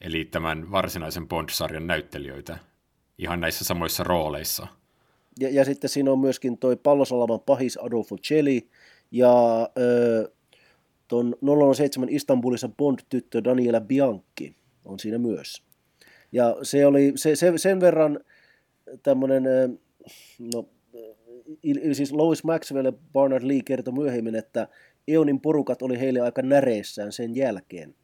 [0.00, 2.58] eli tämän varsinaisen Bond-sarjan näyttelijöitä,
[3.18, 4.66] ihan näissä samoissa rooleissa.
[5.40, 8.68] Ja, ja sitten siinä on myöskin toi pallosalaman pahis Adolfo Celli
[9.10, 10.32] ja äh,
[11.08, 11.36] ton
[11.74, 15.62] 007 Istanbulissa Bond-tyttö Daniela Bianchi on siinä myös.
[16.32, 18.20] Ja se oli se, se, sen verran
[19.02, 19.44] tämmöinen,
[20.54, 20.68] no
[21.92, 24.68] siis Lois Maxwell ja Barnard Lee kertoi myöhemmin, että
[25.08, 27.94] Eonin porukat oli heille aika näreissään sen jälkeen.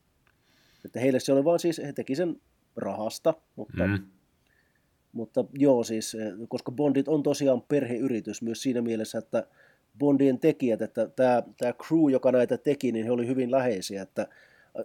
[0.84, 2.40] Että heille se oli vaan siis, he teki sen
[2.76, 3.98] rahasta, mutta, mm.
[5.12, 6.16] mutta joo siis,
[6.48, 9.46] koska Bondit on tosiaan perheyritys myös siinä mielessä, että
[9.98, 14.28] Bondien tekijät, että tämä, tämä crew, joka näitä teki, niin he oli hyvin läheisiä, että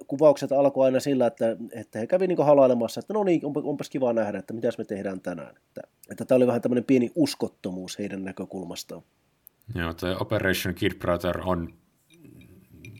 [0.08, 4.14] kuvaukset alkoi aina sillä, että, että he kävi niin halailemassa, että no niin, onpas kiva
[4.14, 5.56] nähdä, että mitä me tehdään tänään.
[5.58, 5.82] Että,
[6.12, 9.02] että tämä oli vähän tämmöinen pieni uskottomuus heidän näkökulmastaan.
[9.76, 11.74] Joo, tämä Operation Kid Brother on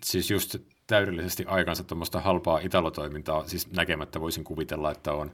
[0.04, 0.56] siis just
[0.88, 5.32] täydellisesti aikansa tuommoista halpaa italotoimintaa, siis näkemättä voisin kuvitella, että on,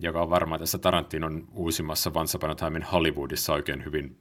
[0.00, 4.16] joka on varmaan tässä Tarantinon uusimmassa Once Upon a Time Hollywoodissa oikein hyvin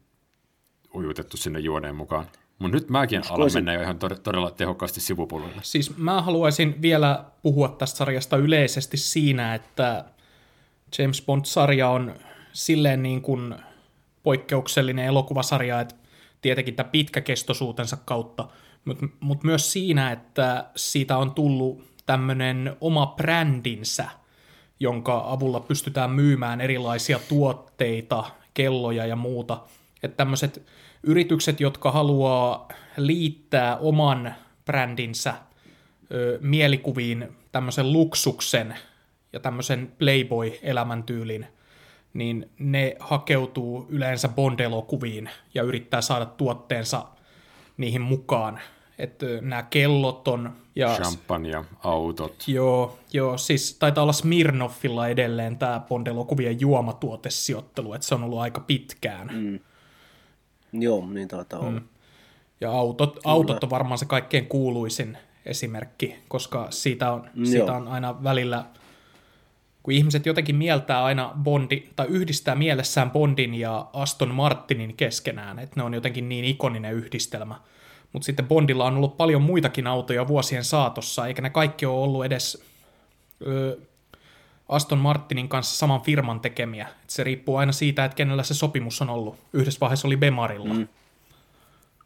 [0.95, 2.25] ujutettu sinne juoneen mukaan.
[2.61, 3.41] Mutta nyt mäkin Uskoisin.
[3.41, 5.61] alan mennä jo ihan todella tehokkaasti sivupoluille.
[5.61, 10.05] Siis mä haluaisin vielä puhua tästä sarjasta yleisesti siinä, että
[10.97, 12.15] James Bond-sarja on
[12.53, 13.55] silleen niin kuin
[14.23, 15.95] poikkeuksellinen elokuvasarja, että
[16.41, 18.47] tietenkin tämä pitkäkestoisuutensa kautta,
[18.85, 24.05] mutta mut myös siinä, että siitä on tullut tämmöinen oma brändinsä,
[24.79, 29.59] jonka avulla pystytään myymään erilaisia tuotteita, kelloja ja muuta.
[30.03, 30.63] Että tämmöiset
[31.03, 34.35] yritykset, jotka haluaa liittää oman
[34.65, 35.33] brändinsä
[36.11, 38.75] ö, mielikuviin tämmöisen luksuksen
[39.33, 41.47] ja tämmöisen Playboy-elämäntyylin,
[42.13, 47.05] niin ne hakeutuu yleensä Bond-elokuviin ja yrittää saada tuotteensa
[47.77, 48.59] niihin mukaan.
[48.97, 50.53] Että nämä kellot on...
[50.75, 52.43] Ja, Champagne, autot.
[52.47, 58.61] Joo, joo, siis taitaa olla Smirnoffilla edelleen tämä Bond-elokuvien juomatuotesijoittelu, että se on ollut aika
[58.61, 59.29] pitkään.
[59.33, 59.59] Mm.
[60.73, 61.79] Joo, niin taitaa olla.
[61.79, 61.87] Mm.
[62.61, 68.23] Ja autot, autot on varmaan se kaikkein kuuluisin esimerkki, koska siitä on, siitä on aina
[68.23, 68.65] välillä,
[69.83, 75.79] kun ihmiset jotenkin mieltää aina Bondi, tai yhdistää mielessään Bondin ja Aston Martinin keskenään, että
[75.79, 77.55] ne on jotenkin niin ikoninen yhdistelmä.
[78.13, 82.25] Mutta sitten Bondilla on ollut paljon muitakin autoja vuosien saatossa, eikä ne kaikki ole ollut
[82.25, 82.63] edes
[83.47, 83.77] ö,
[84.71, 86.87] Aston Martinin kanssa saman firman tekemiä.
[87.03, 89.35] Et se riippuu aina siitä, että kenellä se sopimus on ollut.
[89.53, 90.73] Yhdessä vaiheessa oli Bemarilla.
[90.73, 90.87] Mm.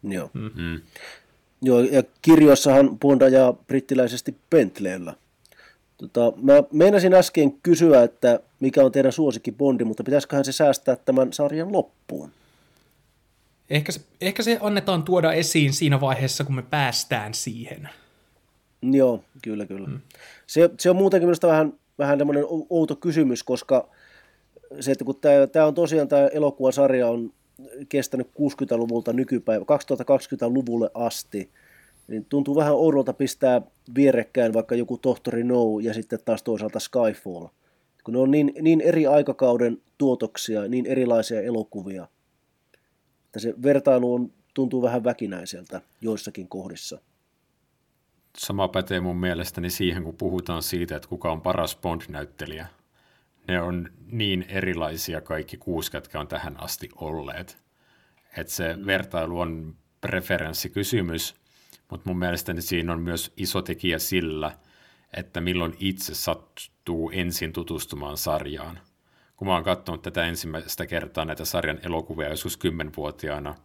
[0.04, 0.30] Joo.
[0.34, 0.52] Mm.
[0.56, 0.82] Mm.
[1.62, 5.14] Joo, ja kirjoissahan Bonda ja brittiläisesti Bentleyllä.
[5.98, 10.96] Tota, mä meinasin äsken kysyä, että mikä on teidän suosikki Bondi, mutta pitäisiköhän se säästää
[10.96, 12.32] tämän sarjan loppuun?
[13.70, 17.90] Ehkä se, ehkä se annetaan tuoda esiin siinä vaiheessa, kun me päästään siihen.
[18.82, 19.88] Joo, kyllä, kyllä.
[19.88, 20.00] Mm.
[20.48, 23.90] Se, se on muutenkin minusta vähän vähän tämmöinen outo kysymys, koska
[24.80, 27.34] se, että kun tämä, tämä on tosiaan tämä elokuvasarja on
[27.90, 31.50] kestänyt 60-luvulta nykypäivä, 2020-luvulle asti,
[32.08, 33.62] Niin tuntuu vähän oudolta pistää
[33.96, 37.48] vierekkään vaikka joku Tohtori No ja sitten taas toisaalta Skyfall.
[38.04, 42.08] Kun ne on niin, niin eri aikakauden tuotoksia, niin erilaisia elokuvia,
[43.26, 47.00] että se vertailu on, tuntuu vähän väkinäiseltä joissakin kohdissa.
[48.38, 52.68] Sama pätee mun mielestäni siihen, kun puhutaan siitä, että kuka on paras Bond-näyttelijä.
[53.48, 57.58] Ne on niin erilaisia kaikki kuusi, jotka on tähän asti olleet.
[58.38, 61.36] Että se vertailu on preferenssikysymys,
[61.92, 64.58] mutta mun mielestäni siinä on myös iso tekijä sillä,
[65.14, 68.80] että milloin itse sattuu ensin tutustumaan sarjaan.
[69.36, 73.56] Kun mä oon katsonut tätä ensimmäistä kertaa näitä sarjan elokuvia joskus kymmenvuotiaana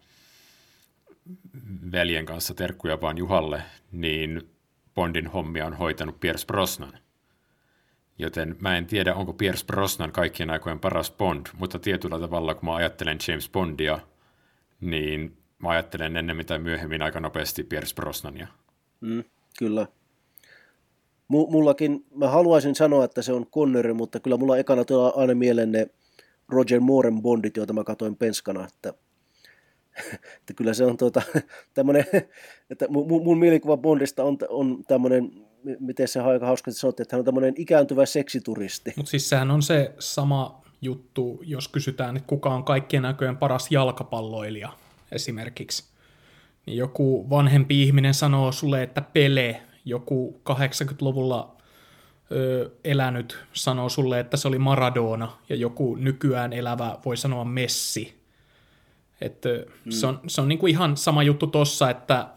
[1.92, 3.62] veljen kanssa terkkuja vaan Juhalle,
[3.92, 4.50] niin
[5.00, 6.92] Bondin hommia on hoitanut Pierce Brosnan.
[8.18, 12.64] Joten mä en tiedä, onko Pierce Brosnan kaikkien aikojen paras Bond, mutta tietyllä tavalla, kun
[12.64, 13.98] mä ajattelen James Bondia,
[14.80, 18.46] niin mä ajattelen ennen mitä myöhemmin aika nopeasti Pierce Brosnania.
[19.00, 19.24] Mm,
[19.58, 19.86] kyllä.
[21.28, 25.34] M- mullakin, mä haluaisin sanoa, että se on Connery, mutta kyllä mulla ekana tulee aina
[25.34, 25.86] mieleen ne
[26.48, 28.94] Roger Mooren Bondit, joita mä katoin penskana, että,
[30.40, 31.22] että kyllä se on tuota,
[31.74, 32.04] tämmöinen,
[32.70, 35.30] että mun, mun mielikuva Bondista on, on tämmöinen,
[35.80, 38.92] miten se aika hauska sanottiin, että hän on tämmöinen ikääntyvä seksituristi.
[38.96, 43.70] Mutta siis sehän on se sama juttu, jos kysytään, että kuka on kaikkien näköjen paras
[43.70, 44.72] jalkapalloilija
[45.12, 45.84] esimerkiksi.
[46.66, 51.56] Niin joku vanhempi ihminen sanoo sulle, että Pele, joku 80-luvulla
[52.32, 58.19] ö, elänyt sanoo sulle, että se oli Maradona, ja joku nykyään elävä voi sanoa Messi.
[59.20, 59.48] Että
[59.84, 59.90] mm.
[59.90, 62.28] Se on, se on niinku ihan sama juttu tossa, että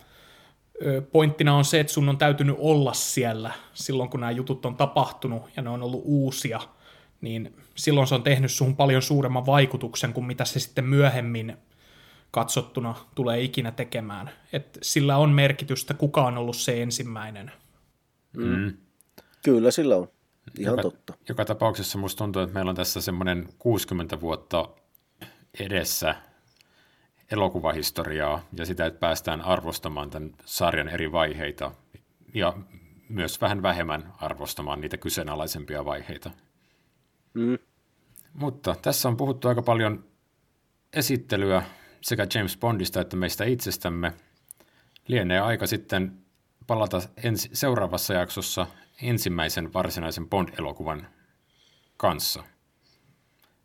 [1.11, 5.41] pointtina on se, että sun on täytynyt olla siellä silloin, kun nämä jutut on tapahtunut,
[5.55, 6.59] ja ne on ollut uusia,
[7.21, 11.57] niin silloin se on tehnyt suhun paljon suuremman vaikutuksen kuin mitä se sitten myöhemmin
[12.31, 14.29] katsottuna tulee ikinä tekemään.
[14.53, 17.51] Et sillä on merkitystä, kuka on ollut se ensimmäinen.
[18.37, 18.77] Mm.
[19.43, 20.07] Kyllä sillä on.
[20.59, 21.13] Ihan joka, totta.
[21.29, 24.69] Joka tapauksessa musta tuntuu, että meillä on tässä semmoinen 60 vuotta
[25.59, 26.15] edessä
[27.33, 31.71] elokuvahistoriaa ja sitä, että päästään arvostamaan tämän sarjan eri vaiheita
[32.33, 32.53] ja
[33.09, 36.31] myös vähän vähemmän arvostamaan niitä kyseenalaisempia vaiheita.
[37.33, 37.57] Mm.
[38.33, 40.03] Mutta tässä on puhuttu aika paljon
[40.93, 41.63] esittelyä
[42.01, 44.13] sekä James Bondista että meistä itsestämme.
[45.07, 46.17] Lienee aika sitten
[46.67, 48.67] palata ensi, seuraavassa jaksossa
[49.01, 51.07] ensimmäisen varsinaisen Bond-elokuvan
[51.97, 52.43] kanssa.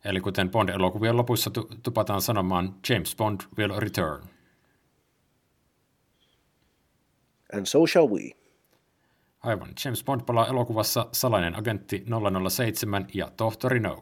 [0.05, 4.23] Eli kuten Bond-elokuvien lopussa tu- tupataan sanomaan, James Bond will return.
[7.53, 8.31] And so shall we.
[9.43, 9.69] Aivan.
[9.85, 12.05] James Bond palaa elokuvassa Salainen agentti
[12.49, 14.01] 007 ja Tohtori No.